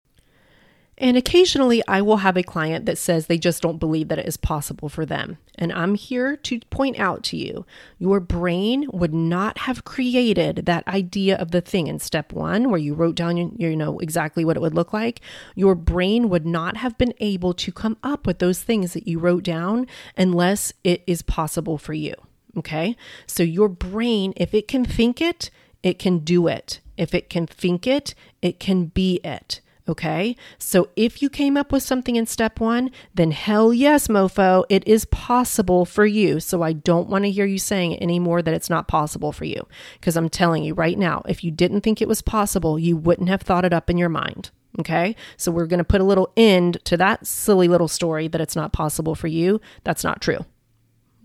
And 1.02 1.18
occasionally, 1.18 1.82
I 1.88 2.04
will 2.04 2.18
have 2.18 2.38
a 2.38 2.44
client 2.44 2.86
that 2.86 2.98
says 2.98 3.26
they 3.26 3.40
just 3.40 3.64
don't 3.64 3.80
believe 3.80 4.08
that 4.10 4.20
it 4.20 4.28
is 4.28 4.38
possible 4.38 4.88
for 4.88 5.04
them. 5.04 5.40
And 5.56 5.74
I'm 5.74 5.96
here 5.96 6.36
to 6.36 6.60
point 6.70 7.00
out 7.00 7.24
to 7.24 7.38
you 7.38 7.66
your 7.98 8.20
brain 8.20 8.88
would 8.94 9.14
not 9.14 9.60
have 9.60 9.84
created 9.84 10.68
that 10.68 10.88
idea 10.88 11.38
of 11.38 11.50
the 11.50 11.62
thing 11.62 11.88
in 11.88 11.98
step 11.98 12.32
one, 12.32 12.70
where 12.70 12.80
you 12.80 12.94
wrote 12.94 13.16
down, 13.16 13.56
you 13.58 13.76
know, 13.76 13.98
exactly 13.98 14.46
what 14.46 14.56
it 14.56 14.60
would 14.60 14.76
look 14.76 14.94
like. 14.94 15.22
Your 15.56 15.74
brain 15.74 16.30
would 16.30 16.46
not 16.46 16.78
have 16.78 17.00
been 17.00 17.16
able 17.20 17.56
to 17.56 17.72
come 17.72 17.98
up 18.04 18.28
with 18.28 18.38
those 18.38 18.62
things 18.62 18.94
that 18.94 19.08
you 19.08 19.18
wrote 19.18 19.44
down 19.44 19.88
unless 20.16 20.72
it 20.84 21.04
is 21.08 21.24
possible 21.24 21.80
for 21.80 21.94
you. 21.94 22.14
Okay. 22.58 22.96
So, 23.26 23.42
your 23.42 23.70
brain, 23.70 24.34
if 24.38 24.54
it 24.54 24.68
can 24.68 24.86
think 24.86 25.20
it, 25.20 25.50
it 25.84 26.00
can 26.00 26.20
do 26.20 26.48
it. 26.48 26.80
If 26.98 27.14
it 27.14 27.30
can 27.30 27.48
think 27.48 27.88
it, 27.88 28.14
it 28.42 28.60
can 28.60 28.86
be 28.86 29.20
it. 29.24 29.62
Okay. 29.90 30.36
So 30.58 30.90
if 30.96 31.22
you 31.22 31.30
came 31.30 31.58
up 31.58 31.72
with 31.72 31.84
something 31.84 32.16
in 32.16 32.26
step 32.26 32.60
one, 32.60 32.92
then 33.16 33.32
hell 33.32 33.74
yes, 33.74 34.08
mofo, 34.08 34.64
it 34.70 34.88
is 34.88 35.06
possible 35.06 35.86
for 35.86 36.06
you. 36.06 36.40
So 36.40 36.62
I 36.62 36.74
don't 36.74 37.10
want 37.10 37.26
to 37.26 37.32
hear 37.32 37.46
you 37.46 37.58
saying 37.58 38.02
anymore 38.02 38.42
that 38.42 38.54
it's 38.54 38.70
not 38.70 38.88
possible 38.88 39.32
for 39.32 39.46
you. 39.46 39.68
Because 40.00 40.16
I'm 40.16 40.30
telling 40.30 40.64
you 40.64 40.76
right 40.76 40.98
now, 40.98 41.24
if 41.28 41.44
you 41.44 41.52
didn't 41.52 41.82
think 41.82 42.02
it 42.02 42.08
was 42.08 42.22
possible, 42.22 42.78
you 42.78 42.96
wouldn't 42.96 43.30
have 43.30 43.42
thought 43.42 43.66
it 43.66 43.74
up 43.74 43.90
in 43.90 43.98
your 43.98 44.10
mind. 44.10 44.52
Okay. 44.80 45.16
So 45.36 45.52
we're 45.52 45.66
going 45.66 45.80
to 45.80 45.84
put 45.84 46.00
a 46.00 46.06
little 46.06 46.32
end 46.38 46.78
to 46.86 46.96
that 46.98 47.26
silly 47.26 47.68
little 47.68 47.90
story 47.90 48.28
that 48.28 48.40
it's 48.40 48.56
not 48.56 48.72
possible 48.72 49.16
for 49.16 49.28
you. 49.28 49.60
That's 49.84 50.04
not 50.04 50.22
true. 50.22 50.46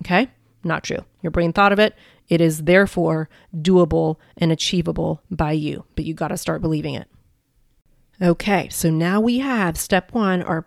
Okay. 0.02 0.28
Not 0.64 0.82
true. 0.82 1.04
Your 1.22 1.30
brain 1.30 1.52
thought 1.52 1.72
of 1.72 1.78
it. 1.78 1.94
It 2.28 2.40
is 2.40 2.64
therefore 2.64 3.28
doable 3.54 4.16
and 4.36 4.50
achievable 4.50 5.22
by 5.30 5.52
you, 5.52 5.84
but 5.94 6.04
you 6.04 6.14
got 6.14 6.28
to 6.28 6.36
start 6.36 6.62
believing 6.62 6.94
it. 6.94 7.08
Okay, 8.20 8.68
so 8.70 8.90
now 8.90 9.20
we 9.20 9.38
have 9.38 9.76
step 9.76 10.12
one, 10.12 10.42
our 10.42 10.66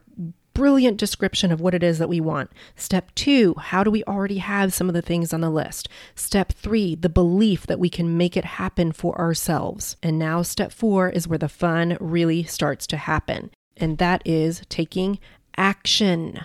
brilliant 0.54 0.98
description 0.98 1.54
of 1.54 1.62
what 1.62 1.74
it 1.74 1.84
is 1.84 2.00
that 2.00 2.10
we 2.10 2.20
want. 2.20 2.52
Step 2.76 3.16
two, 3.16 3.56
how 3.58 3.82
do 3.82 3.90
we 3.90 4.04
already 4.04 4.40
have 4.40 4.74
some 4.74 4.90
of 4.90 4.94
the 4.94 5.02
things 5.02 5.34
on 5.34 5.40
the 5.42 5.50
list? 5.50 5.88
Step 6.16 6.52
three, 6.52 6.96
the 6.96 7.08
belief 7.08 7.66
that 7.66 7.80
we 7.80 7.90
can 7.90 8.18
make 8.18 8.36
it 8.36 8.44
happen 8.44 8.92
for 8.92 9.18
ourselves. 9.18 9.96
And 10.04 10.20
now 10.20 10.42
step 10.42 10.74
four 10.74 11.10
is 11.10 11.30
where 11.30 11.38
the 11.38 11.48
fun 11.48 11.98
really 12.00 12.44
starts 12.44 12.86
to 12.88 12.98
happen, 12.98 13.52
and 13.78 13.98
that 14.00 14.22
is 14.26 14.62
taking 14.68 15.20
action. 15.56 16.42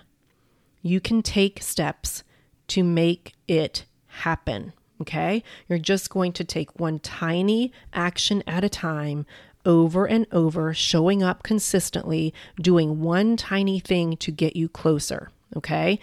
You 0.80 1.00
can 1.00 1.20
take 1.20 1.62
steps 1.62 2.22
to 2.68 2.84
make 2.84 3.34
it 3.48 3.84
happen. 4.06 4.72
Okay, 5.00 5.42
you're 5.68 5.78
just 5.78 6.08
going 6.08 6.32
to 6.34 6.44
take 6.44 6.78
one 6.78 7.00
tiny 7.00 7.72
action 7.92 8.44
at 8.46 8.62
a 8.62 8.68
time 8.68 9.26
over 9.66 10.06
and 10.06 10.26
over, 10.30 10.74
showing 10.74 11.22
up 11.22 11.42
consistently, 11.42 12.34
doing 12.60 13.00
one 13.00 13.36
tiny 13.36 13.80
thing 13.80 14.16
to 14.18 14.30
get 14.30 14.56
you 14.56 14.68
closer. 14.68 15.30
Okay. 15.56 15.98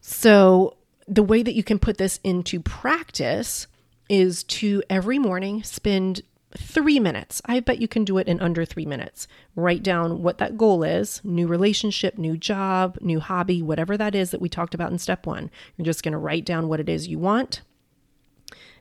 So, 0.00 0.76
the 1.06 1.22
way 1.22 1.42
that 1.42 1.54
you 1.54 1.64
can 1.64 1.78
put 1.78 1.98
this 1.98 2.20
into 2.22 2.60
practice 2.60 3.66
is 4.08 4.44
to 4.44 4.82
every 4.88 5.18
morning 5.18 5.62
spend 5.62 6.22
three 6.56 6.98
minutes. 6.98 7.40
I 7.44 7.60
bet 7.60 7.80
you 7.80 7.88
can 7.88 8.04
do 8.04 8.18
it 8.18 8.26
in 8.26 8.40
under 8.40 8.64
three 8.64 8.86
minutes. 8.86 9.28
Write 9.54 9.82
down 9.82 10.22
what 10.22 10.38
that 10.38 10.56
goal 10.56 10.82
is 10.82 11.20
new 11.22 11.46
relationship, 11.46 12.18
new 12.18 12.36
job, 12.36 12.98
new 13.00 13.20
hobby, 13.20 13.62
whatever 13.62 13.96
that 13.96 14.14
is 14.14 14.30
that 14.30 14.40
we 14.40 14.48
talked 14.48 14.74
about 14.74 14.90
in 14.90 14.98
step 14.98 15.26
one. 15.26 15.50
You're 15.76 15.84
just 15.84 16.02
going 16.02 16.12
to 16.12 16.18
write 16.18 16.44
down 16.44 16.68
what 16.68 16.80
it 16.80 16.88
is 16.88 17.08
you 17.08 17.18
want 17.18 17.60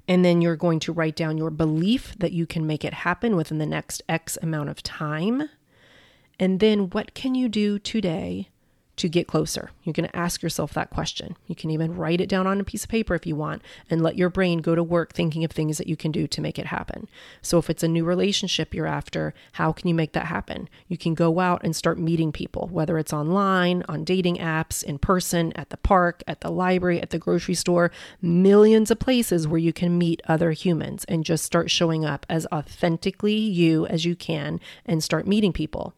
and 0.09 0.25
then 0.25 0.41
you're 0.41 0.55
going 0.55 0.79
to 0.79 0.91
write 0.91 1.15
down 1.15 1.37
your 1.37 1.51
belief 1.51 2.15
that 2.17 2.31
you 2.31 2.47
can 2.47 2.65
make 2.65 2.83
it 2.83 2.93
happen 2.95 3.35
within 3.35 3.59
the 3.59 3.65
next 3.67 4.01
X 4.09 4.39
amount 4.41 4.67
of 4.67 4.81
time. 4.81 5.47
And 6.39 6.59
then 6.59 6.89
what 6.89 7.13
can 7.13 7.35
you 7.35 7.47
do 7.47 7.77
today 7.77 8.49
to 8.99 9.09
get 9.09 9.27
closer? 9.27 9.71
You 9.83 9.93
can 9.93 10.07
ask 10.15 10.41
yourself 10.41 10.73
that 10.73 10.89
question. 10.89 11.35
You 11.47 11.55
can 11.55 11.71
even 11.71 11.95
write 11.95 12.21
it 12.21 12.29
down 12.29 12.47
on 12.47 12.59
a 12.59 12.63
piece 12.63 12.83
of 12.83 12.89
paper 12.89 13.15
if 13.15 13.25
you 13.25 13.35
want 13.35 13.61
and 13.89 14.01
let 14.01 14.17
your 14.17 14.29
brain 14.29 14.59
go 14.59 14.75
to 14.75 14.83
work 14.83 15.13
thinking 15.13 15.43
of 15.43 15.51
things 15.51 15.77
that 15.77 15.87
you 15.87 15.95
can 15.95 16.11
do 16.11 16.27
to 16.27 16.41
make 16.41 16.59
it 16.59 16.67
happen. 16.67 17.07
So, 17.41 17.57
if 17.57 17.69
it's 17.69 17.83
a 17.83 17.87
new 17.87 18.05
relationship 18.05 18.73
you're 18.73 18.85
after, 18.85 19.33
how 19.53 19.71
can 19.71 19.87
you 19.87 19.95
make 19.95 20.13
that 20.13 20.27
happen? 20.27 20.69
You 20.87 20.97
can 20.97 21.13
go 21.13 21.39
out 21.39 21.61
and 21.63 21.75
start 21.75 21.97
meeting 21.97 22.31
people, 22.31 22.69
whether 22.71 22.97
it's 22.97 23.13
online, 23.13 23.83
on 23.89 24.03
dating 24.03 24.37
apps, 24.37 24.83
in 24.83 24.99
person, 24.99 25.51
at 25.55 25.69
the 25.69 25.77
park, 25.77 26.23
at 26.27 26.41
the 26.41 26.51
library, 26.51 27.01
at 27.01 27.09
the 27.09 27.19
grocery 27.19 27.55
store, 27.55 27.91
millions 28.21 28.91
of 28.91 28.99
places 28.99 29.47
where 29.47 29.59
you 29.59 29.73
can 29.73 29.97
meet 29.97 30.21
other 30.27 30.51
humans 30.51 31.05
and 31.05 31.25
just 31.25 31.43
start 31.43 31.71
showing 31.71 32.05
up 32.05 32.25
as 32.29 32.45
authentically 32.51 33.37
you 33.37 33.85
as 33.87 34.05
you 34.05 34.15
can 34.15 34.59
and 34.85 35.03
start 35.03 35.27
meeting 35.27 35.53
people. 35.53 35.93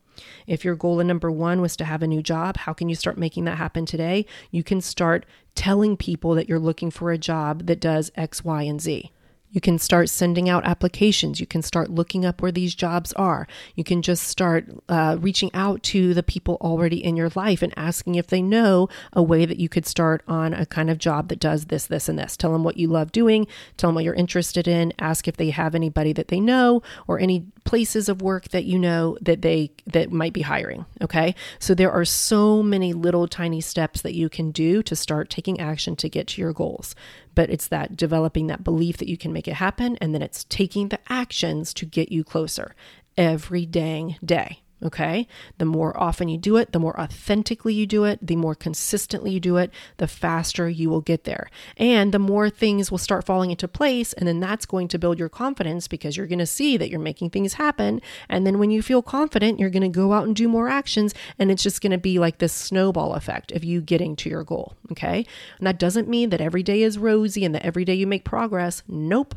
If 0.47 0.65
your 0.65 0.75
goal 0.75 0.99
in 0.99 1.07
number 1.07 1.31
one 1.31 1.61
was 1.61 1.75
to 1.77 1.85
have 1.85 2.03
a 2.03 2.07
new 2.07 2.21
job, 2.21 2.57
how 2.57 2.73
can 2.73 2.89
you 2.89 2.95
start 2.95 3.17
making 3.17 3.45
that 3.45 3.57
happen 3.57 3.85
today? 3.85 4.25
You 4.49 4.63
can 4.63 4.81
start 4.81 5.25
telling 5.55 5.97
people 5.97 6.35
that 6.35 6.47
you're 6.49 6.59
looking 6.59 6.91
for 6.91 7.11
a 7.11 7.17
job 7.17 7.67
that 7.67 7.79
does 7.79 8.11
X, 8.15 8.43
Y, 8.43 8.63
and 8.63 8.81
Z. 8.81 9.11
You 9.51 9.61
can 9.61 9.77
start 9.77 10.09
sending 10.09 10.49
out 10.49 10.65
applications. 10.65 11.39
You 11.39 11.45
can 11.45 11.61
start 11.61 11.89
looking 11.91 12.25
up 12.25 12.41
where 12.41 12.51
these 12.51 12.73
jobs 12.73 13.11
are. 13.13 13.47
You 13.75 13.83
can 13.83 14.01
just 14.01 14.23
start 14.23 14.65
uh, 14.87 15.17
reaching 15.19 15.51
out 15.53 15.83
to 15.83 16.13
the 16.13 16.23
people 16.23 16.57
already 16.61 17.03
in 17.03 17.17
your 17.17 17.29
life 17.35 17.61
and 17.61 17.73
asking 17.77 18.15
if 18.15 18.27
they 18.27 18.41
know 18.41 18.87
a 19.13 19.21
way 19.21 19.45
that 19.45 19.59
you 19.59 19.69
could 19.69 19.85
start 19.85 20.23
on 20.27 20.53
a 20.53 20.65
kind 20.65 20.89
of 20.89 20.97
job 20.97 21.27
that 21.29 21.39
does 21.39 21.65
this, 21.65 21.85
this, 21.85 22.07
and 22.07 22.17
this. 22.17 22.37
Tell 22.37 22.53
them 22.53 22.63
what 22.63 22.77
you 22.77 22.87
love 22.87 23.11
doing. 23.11 23.45
Tell 23.77 23.89
them 23.89 23.95
what 23.95 24.05
you're 24.05 24.13
interested 24.13 24.67
in. 24.67 24.93
Ask 24.99 25.27
if 25.27 25.37
they 25.37 25.49
have 25.49 25.75
anybody 25.75 26.13
that 26.13 26.29
they 26.29 26.39
know 26.39 26.81
or 27.07 27.19
any 27.19 27.45
places 27.63 28.09
of 28.09 28.21
work 28.21 28.49
that 28.49 28.65
you 28.65 28.79
know 28.79 29.17
that 29.21 29.41
they 29.41 29.71
that 29.85 30.11
might 30.11 30.33
be 30.33 30.41
hiring 30.41 30.85
okay 31.01 31.35
so 31.59 31.73
there 31.73 31.91
are 31.91 32.05
so 32.05 32.63
many 32.63 32.91
little 32.91 33.27
tiny 33.27 33.61
steps 33.61 34.01
that 34.01 34.13
you 34.13 34.29
can 34.29 34.51
do 34.51 34.81
to 34.81 34.95
start 34.95 35.29
taking 35.29 35.59
action 35.59 35.95
to 35.95 36.09
get 36.09 36.27
to 36.27 36.41
your 36.41 36.53
goals 36.53 36.95
but 37.35 37.49
it's 37.49 37.67
that 37.67 37.95
developing 37.95 38.47
that 38.47 38.63
belief 38.63 38.97
that 38.97 39.07
you 39.07 39.17
can 39.17 39.33
make 39.33 39.47
it 39.47 39.55
happen 39.55 39.97
and 40.01 40.13
then 40.13 40.21
it's 40.21 40.43
taking 40.45 40.89
the 40.89 40.99
actions 41.09 41.73
to 41.73 41.85
get 41.85 42.11
you 42.11 42.23
closer 42.23 42.75
every 43.17 43.65
dang 43.65 44.17
day 44.23 44.61
Okay. 44.83 45.27
The 45.59 45.65
more 45.65 45.97
often 45.99 46.27
you 46.27 46.37
do 46.37 46.57
it, 46.57 46.71
the 46.71 46.79
more 46.79 46.99
authentically 46.99 47.73
you 47.73 47.85
do 47.85 48.03
it, 48.03 48.25
the 48.25 48.35
more 48.35 48.55
consistently 48.55 49.31
you 49.31 49.39
do 49.39 49.57
it, 49.57 49.71
the 49.97 50.07
faster 50.07 50.67
you 50.67 50.89
will 50.89 51.01
get 51.01 51.23
there. 51.23 51.49
And 51.77 52.11
the 52.11 52.19
more 52.19 52.49
things 52.49 52.89
will 52.89 52.97
start 52.97 53.25
falling 53.25 53.51
into 53.51 53.67
place. 53.67 54.13
And 54.13 54.27
then 54.27 54.39
that's 54.39 54.65
going 54.65 54.87
to 54.89 54.99
build 54.99 55.19
your 55.19 55.29
confidence 55.29 55.87
because 55.87 56.17
you're 56.17 56.25
going 56.25 56.39
to 56.39 56.47
see 56.47 56.77
that 56.77 56.89
you're 56.89 56.99
making 56.99 57.29
things 57.29 57.53
happen. 57.53 58.01
And 58.27 58.45
then 58.45 58.57
when 58.57 58.71
you 58.71 58.81
feel 58.81 59.03
confident, 59.03 59.59
you're 59.59 59.69
going 59.69 59.81
to 59.83 59.89
go 59.89 60.13
out 60.13 60.25
and 60.25 60.35
do 60.35 60.47
more 60.47 60.67
actions. 60.67 61.13
And 61.37 61.51
it's 61.51 61.63
just 61.63 61.81
going 61.81 61.91
to 61.91 61.99
be 61.99 62.17
like 62.17 62.39
this 62.39 62.53
snowball 62.53 63.13
effect 63.13 63.51
of 63.51 63.63
you 63.63 63.81
getting 63.81 64.15
to 64.17 64.29
your 64.29 64.43
goal. 64.43 64.73
Okay. 64.91 65.25
And 65.59 65.67
that 65.67 65.77
doesn't 65.77 66.07
mean 66.07 66.31
that 66.31 66.41
every 66.41 66.63
day 66.63 66.81
is 66.81 66.97
rosy 66.97 67.45
and 67.45 67.53
that 67.53 67.65
every 67.65 67.85
day 67.85 67.93
you 67.93 68.07
make 68.07 68.25
progress. 68.25 68.81
Nope. 68.87 69.35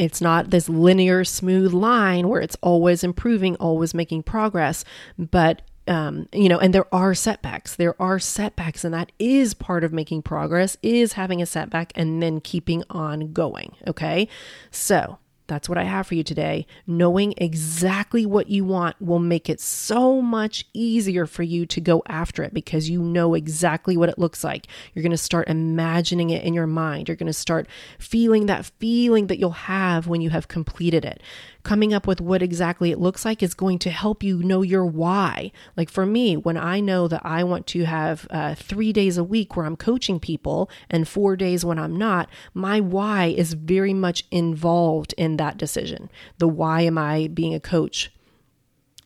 It's 0.00 0.22
not 0.22 0.48
this 0.48 0.66
linear, 0.66 1.24
smooth 1.24 1.74
line 1.74 2.28
where 2.28 2.40
it's 2.40 2.56
always 2.62 3.04
improving, 3.04 3.54
always 3.56 3.92
making 3.92 4.22
progress, 4.22 4.82
but 5.18 5.60
um, 5.88 6.26
you 6.32 6.48
know, 6.48 6.58
and 6.58 6.72
there 6.72 6.92
are 6.94 7.14
setbacks. 7.14 7.76
There 7.76 8.00
are 8.00 8.18
setbacks, 8.18 8.82
and 8.82 8.94
that 8.94 9.12
is 9.18 9.52
part 9.52 9.84
of 9.84 9.92
making 9.92 10.22
progress, 10.22 10.76
is 10.82 11.14
having 11.14 11.42
a 11.42 11.46
setback 11.46 11.92
and 11.96 12.22
then 12.22 12.40
keeping 12.40 12.82
on 12.88 13.32
going. 13.32 13.76
Okay. 13.86 14.28
So 14.70 15.18
that's 15.50 15.68
what 15.68 15.76
I 15.76 15.82
have 15.82 16.06
for 16.06 16.14
you 16.14 16.22
today. 16.22 16.64
Knowing 16.86 17.34
exactly 17.36 18.24
what 18.24 18.48
you 18.48 18.64
want 18.64 18.94
will 19.02 19.18
make 19.18 19.50
it 19.50 19.60
so 19.60 20.22
much 20.22 20.64
easier 20.72 21.26
for 21.26 21.42
you 21.42 21.66
to 21.66 21.80
go 21.80 22.02
after 22.06 22.44
it 22.44 22.54
because 22.54 22.88
you 22.88 23.02
know 23.02 23.34
exactly 23.34 23.96
what 23.96 24.08
it 24.08 24.18
looks 24.18 24.44
like. 24.44 24.68
You're 24.94 25.02
going 25.02 25.10
to 25.10 25.18
start 25.18 25.48
imagining 25.48 26.30
it 26.30 26.44
in 26.44 26.54
your 26.54 26.68
mind. 26.68 27.08
You're 27.08 27.16
going 27.16 27.26
to 27.26 27.32
start 27.32 27.66
feeling 27.98 28.46
that 28.46 28.70
feeling 28.78 29.26
that 29.26 29.40
you'll 29.40 29.50
have 29.50 30.06
when 30.06 30.20
you 30.20 30.30
have 30.30 30.46
completed 30.46 31.04
it 31.04 31.20
coming 31.62 31.92
up 31.92 32.06
with 32.06 32.20
what 32.20 32.42
exactly 32.42 32.90
it 32.90 32.98
looks 32.98 33.24
like 33.24 33.42
is 33.42 33.54
going 33.54 33.78
to 33.80 33.90
help 33.90 34.22
you 34.22 34.42
know 34.42 34.62
your 34.62 34.84
why. 34.86 35.52
Like 35.76 35.90
for 35.90 36.06
me, 36.06 36.36
when 36.36 36.56
I 36.56 36.80
know 36.80 37.08
that 37.08 37.24
I 37.24 37.44
want 37.44 37.66
to 37.68 37.84
have 37.84 38.26
uh, 38.30 38.54
three 38.54 38.92
days 38.92 39.18
a 39.18 39.24
week 39.24 39.56
where 39.56 39.66
I'm 39.66 39.76
coaching 39.76 40.20
people 40.20 40.70
and 40.88 41.06
four 41.06 41.36
days 41.36 41.64
when 41.64 41.78
I'm 41.78 41.96
not, 41.96 42.28
my 42.54 42.80
why 42.80 43.26
is 43.26 43.52
very 43.52 43.94
much 43.94 44.24
involved 44.30 45.14
in 45.16 45.36
that 45.36 45.56
decision. 45.56 46.10
The 46.38 46.48
why 46.48 46.82
am 46.82 46.98
I 46.98 47.28
being 47.28 47.54
a 47.54 47.60
coach 47.60 48.12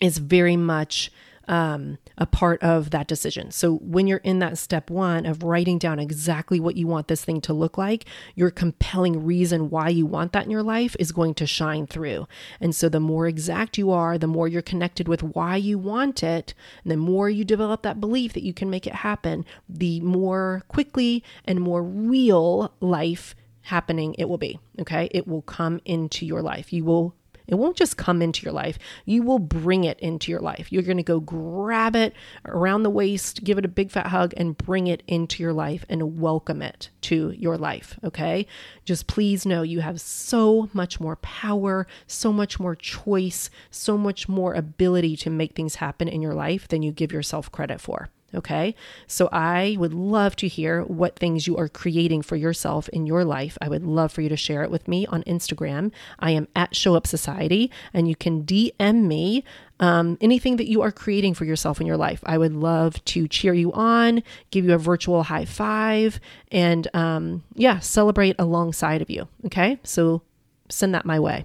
is 0.00 0.18
very 0.18 0.56
much 0.56 1.10
um, 1.48 1.98
a 2.18 2.26
part 2.26 2.62
of 2.62 2.90
that 2.90 3.08
decision. 3.08 3.50
So 3.50 3.76
when 3.76 4.06
you're 4.06 4.18
in 4.18 4.38
that 4.38 4.58
step 4.58 4.90
one 4.90 5.26
of 5.26 5.42
writing 5.42 5.78
down 5.78 5.98
exactly 5.98 6.60
what 6.60 6.76
you 6.76 6.86
want 6.86 7.08
this 7.08 7.24
thing 7.24 7.40
to 7.42 7.52
look 7.52 7.78
like, 7.78 8.06
your 8.34 8.50
compelling 8.50 9.24
reason 9.24 9.70
why 9.70 9.88
you 9.88 10.06
want 10.06 10.32
that 10.32 10.44
in 10.44 10.50
your 10.50 10.62
life 10.62 10.96
is 10.98 11.12
going 11.12 11.34
to 11.34 11.46
shine 11.46 11.86
through. 11.86 12.26
And 12.60 12.74
so 12.74 12.88
the 12.88 13.00
more 13.00 13.26
exact 13.26 13.78
you 13.78 13.90
are, 13.90 14.18
the 14.18 14.26
more 14.26 14.48
you're 14.48 14.62
connected 14.62 15.08
with 15.08 15.22
why 15.22 15.56
you 15.56 15.78
want 15.78 16.22
it, 16.22 16.54
and 16.82 16.90
the 16.90 16.96
more 16.96 17.28
you 17.28 17.44
develop 17.44 17.82
that 17.82 18.00
belief 18.00 18.32
that 18.32 18.44
you 18.44 18.54
can 18.54 18.70
make 18.70 18.86
it 18.86 18.94
happen, 18.94 19.44
the 19.68 20.00
more 20.00 20.62
quickly 20.68 21.22
and 21.44 21.60
more 21.60 21.82
real 21.82 22.72
life 22.80 23.34
happening 23.62 24.14
it 24.18 24.28
will 24.28 24.38
be. 24.38 24.58
Okay. 24.80 25.08
It 25.10 25.26
will 25.26 25.42
come 25.42 25.80
into 25.84 26.26
your 26.26 26.42
life. 26.42 26.72
You 26.72 26.84
will 26.84 27.14
it 27.46 27.56
won't 27.56 27.76
just 27.76 27.96
come 27.96 28.22
into 28.22 28.44
your 28.44 28.52
life. 28.52 28.78
You 29.04 29.22
will 29.22 29.38
bring 29.38 29.84
it 29.84 29.98
into 30.00 30.30
your 30.30 30.40
life. 30.40 30.72
You're 30.72 30.82
going 30.82 30.96
to 30.96 31.02
go 31.02 31.20
grab 31.20 31.94
it 31.94 32.14
around 32.46 32.82
the 32.82 32.90
waist, 32.90 33.44
give 33.44 33.58
it 33.58 33.64
a 33.64 33.68
big 33.68 33.90
fat 33.90 34.06
hug, 34.06 34.32
and 34.36 34.56
bring 34.56 34.86
it 34.86 35.02
into 35.06 35.42
your 35.42 35.52
life 35.52 35.84
and 35.88 36.18
welcome 36.18 36.62
it 36.62 36.90
to 37.02 37.30
your 37.36 37.58
life. 37.58 37.98
Okay. 38.02 38.46
Just 38.84 39.06
please 39.06 39.44
know 39.44 39.62
you 39.62 39.80
have 39.80 40.00
so 40.00 40.68
much 40.72 41.00
more 41.00 41.16
power, 41.16 41.86
so 42.06 42.32
much 42.32 42.58
more 42.58 42.74
choice, 42.74 43.50
so 43.70 43.98
much 43.98 44.28
more 44.28 44.54
ability 44.54 45.16
to 45.16 45.30
make 45.30 45.54
things 45.54 45.76
happen 45.76 46.08
in 46.08 46.22
your 46.22 46.34
life 46.34 46.68
than 46.68 46.82
you 46.82 46.92
give 46.92 47.12
yourself 47.12 47.52
credit 47.52 47.80
for. 47.80 48.08
Okay. 48.34 48.74
So 49.06 49.28
I 49.32 49.76
would 49.78 49.94
love 49.94 50.36
to 50.36 50.48
hear 50.48 50.82
what 50.82 51.16
things 51.16 51.46
you 51.46 51.56
are 51.56 51.68
creating 51.68 52.22
for 52.22 52.36
yourself 52.36 52.88
in 52.90 53.06
your 53.06 53.24
life. 53.24 53.56
I 53.60 53.68
would 53.68 53.84
love 53.84 54.12
for 54.12 54.22
you 54.22 54.28
to 54.28 54.36
share 54.36 54.62
it 54.62 54.70
with 54.70 54.88
me 54.88 55.06
on 55.06 55.22
Instagram. 55.24 55.92
I 56.18 56.32
am 56.32 56.48
at 56.56 56.74
Show 56.74 56.94
Up 56.94 57.06
Society, 57.06 57.70
and 57.92 58.08
you 58.08 58.16
can 58.16 58.44
DM 58.44 59.04
me 59.06 59.44
um, 59.80 60.18
anything 60.20 60.56
that 60.56 60.68
you 60.68 60.82
are 60.82 60.92
creating 60.92 61.34
for 61.34 61.44
yourself 61.44 61.80
in 61.80 61.86
your 61.86 61.96
life. 61.96 62.20
I 62.24 62.38
would 62.38 62.52
love 62.52 63.04
to 63.06 63.28
cheer 63.28 63.54
you 63.54 63.72
on, 63.72 64.22
give 64.50 64.64
you 64.64 64.74
a 64.74 64.78
virtual 64.78 65.24
high 65.24 65.44
five, 65.44 66.20
and 66.50 66.88
um, 66.94 67.42
yeah, 67.54 67.78
celebrate 67.80 68.36
alongside 68.38 69.02
of 69.02 69.10
you. 69.10 69.28
Okay. 69.46 69.78
So 69.82 70.22
send 70.68 70.94
that 70.94 71.04
my 71.04 71.18
way. 71.20 71.44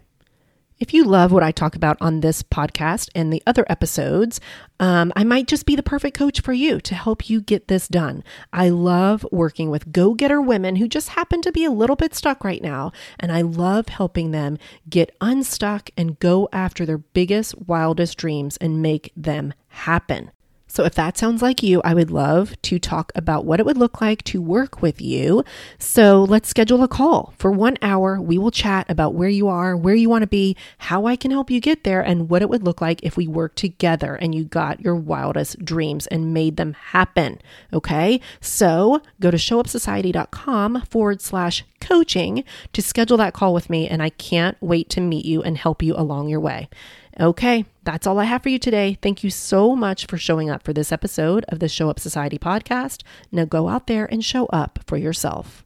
If 0.79 0.93
you 0.93 1.03
love 1.03 1.33
what 1.33 1.43
I 1.43 1.51
talk 1.51 1.75
about 1.75 1.97
on 1.99 2.21
this 2.21 2.41
podcast 2.41 3.09
and 3.13 3.33
the 3.33 3.43
other 3.45 3.65
episodes, 3.67 4.39
um, 4.79 5.11
I 5.13 5.25
might 5.25 5.45
just 5.45 5.65
be 5.65 5.75
the 5.75 5.83
perfect 5.83 6.17
coach 6.17 6.39
for 6.39 6.53
you 6.53 6.79
to 6.79 6.95
help 6.95 7.29
you 7.29 7.41
get 7.41 7.67
this 7.67 7.89
done. 7.89 8.23
I 8.53 8.69
love 8.69 9.25
working 9.29 9.69
with 9.69 9.91
go 9.91 10.13
getter 10.13 10.41
women 10.41 10.77
who 10.77 10.87
just 10.87 11.09
happen 11.09 11.41
to 11.41 11.51
be 11.51 11.65
a 11.65 11.71
little 11.71 11.97
bit 11.97 12.15
stuck 12.15 12.45
right 12.45 12.61
now, 12.61 12.93
and 13.19 13.29
I 13.29 13.41
love 13.41 13.89
helping 13.89 14.31
them 14.31 14.57
get 14.89 15.13
unstuck 15.19 15.89
and 15.97 16.17
go 16.17 16.47
after 16.53 16.85
their 16.85 16.99
biggest, 16.99 17.59
wildest 17.59 18.17
dreams 18.17 18.55
and 18.61 18.81
make 18.81 19.11
them 19.17 19.53
happen. 19.67 20.31
So, 20.71 20.85
if 20.85 20.93
that 20.95 21.17
sounds 21.17 21.41
like 21.41 21.63
you, 21.63 21.81
I 21.83 21.95
would 21.95 22.11
love 22.11 22.53
to 22.61 22.77
talk 22.77 23.11
about 23.15 23.43
what 23.43 23.59
it 23.59 23.65
would 23.65 23.77
look 23.77 23.99
like 24.01 24.23
to 24.25 24.39
work 24.39 24.83
with 24.83 25.01
you. 25.01 25.43
So, 25.79 26.23
let's 26.23 26.47
schedule 26.47 26.83
a 26.83 26.87
call 26.87 27.33
for 27.39 27.51
one 27.51 27.77
hour. 27.81 28.21
We 28.21 28.37
will 28.37 28.51
chat 28.51 28.85
about 28.87 29.15
where 29.15 29.29
you 29.29 29.47
are, 29.47 29.75
where 29.75 29.95
you 29.95 30.09
want 30.09 30.21
to 30.21 30.27
be, 30.27 30.55
how 30.77 31.07
I 31.07 31.15
can 31.15 31.31
help 31.31 31.49
you 31.49 31.59
get 31.59 31.83
there, 31.83 32.01
and 32.01 32.29
what 32.29 32.43
it 32.43 32.49
would 32.49 32.63
look 32.63 32.81
like 32.81 33.01
if 33.01 33.17
we 33.17 33.27
work 33.27 33.55
together 33.55 34.13
and 34.13 34.35
you 34.35 34.43
got 34.43 34.79
your 34.79 34.95
wildest 34.95 35.65
dreams 35.65 36.05
and 36.07 36.35
made 36.35 36.57
them 36.57 36.73
happen. 36.73 37.41
Okay. 37.73 38.21
So, 38.39 39.01
go 39.19 39.31
to 39.31 39.37
showupsociety.com 39.37 40.83
forward 40.83 41.21
slash 41.21 41.65
coaching 41.81 42.43
to 42.73 42.81
schedule 42.81 43.17
that 43.17 43.33
call 43.33 43.55
with 43.55 43.71
me. 43.71 43.87
And 43.87 44.03
I 44.03 44.09
can't 44.09 44.55
wait 44.61 44.89
to 44.91 45.01
meet 45.01 45.25
you 45.25 45.41
and 45.41 45.57
help 45.57 45.81
you 45.81 45.95
along 45.95 46.29
your 46.29 46.39
way. 46.39 46.69
Okay, 47.19 47.65
that's 47.83 48.07
all 48.07 48.17
I 48.17 48.23
have 48.23 48.43
for 48.43 48.49
you 48.49 48.57
today. 48.57 48.97
Thank 49.01 49.25
you 49.25 49.29
so 49.29 49.75
much 49.75 50.05
for 50.05 50.17
showing 50.17 50.49
up 50.49 50.63
for 50.63 50.71
this 50.71 50.91
episode 50.91 51.43
of 51.49 51.59
the 51.59 51.67
Show 51.67 51.89
Up 51.89 51.99
Society 51.99 52.39
podcast. 52.39 53.03
Now 53.29 53.43
go 53.43 53.67
out 53.67 53.87
there 53.87 54.05
and 54.05 54.23
show 54.23 54.45
up 54.47 54.79
for 54.87 54.95
yourself. 54.95 55.65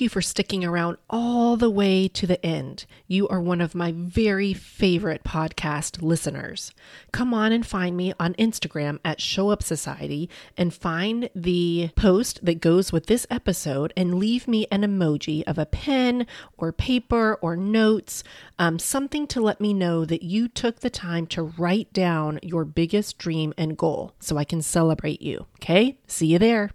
You 0.00 0.08
for 0.08 0.22
sticking 0.22 0.64
around 0.64 0.96
all 1.08 1.56
the 1.56 1.70
way 1.70 2.08
to 2.08 2.26
the 2.26 2.44
end. 2.44 2.86
You 3.06 3.28
are 3.28 3.40
one 3.40 3.60
of 3.60 3.74
my 3.74 3.92
very 3.94 4.52
favorite 4.52 5.24
podcast 5.24 6.02
listeners. 6.02 6.72
Come 7.12 7.34
on 7.34 7.52
and 7.52 7.66
find 7.66 7.96
me 7.96 8.12
on 8.20 8.34
Instagram 8.34 8.98
at 9.04 9.20
Show 9.20 9.50
Up 9.50 9.62
Society 9.62 10.28
and 10.56 10.72
find 10.72 11.30
the 11.34 11.90
post 11.96 12.44
that 12.44 12.60
goes 12.60 12.92
with 12.92 13.06
this 13.06 13.26
episode 13.30 13.92
and 13.96 14.14
leave 14.14 14.46
me 14.46 14.66
an 14.70 14.82
emoji 14.82 15.42
of 15.46 15.58
a 15.58 15.66
pen 15.66 16.26
or 16.56 16.72
paper 16.72 17.38
or 17.40 17.56
notes, 17.56 18.22
um, 18.58 18.78
something 18.78 19.26
to 19.28 19.40
let 19.40 19.60
me 19.60 19.72
know 19.72 20.04
that 20.04 20.22
you 20.22 20.48
took 20.48 20.80
the 20.80 20.90
time 20.90 21.26
to 21.28 21.42
write 21.42 21.92
down 21.92 22.38
your 22.42 22.64
biggest 22.64 23.18
dream 23.18 23.54
and 23.56 23.76
goal 23.76 24.12
so 24.20 24.36
I 24.36 24.44
can 24.44 24.62
celebrate 24.62 25.22
you. 25.22 25.46
Okay? 25.56 25.98
See 26.06 26.26
you 26.26 26.38
there. 26.38 26.70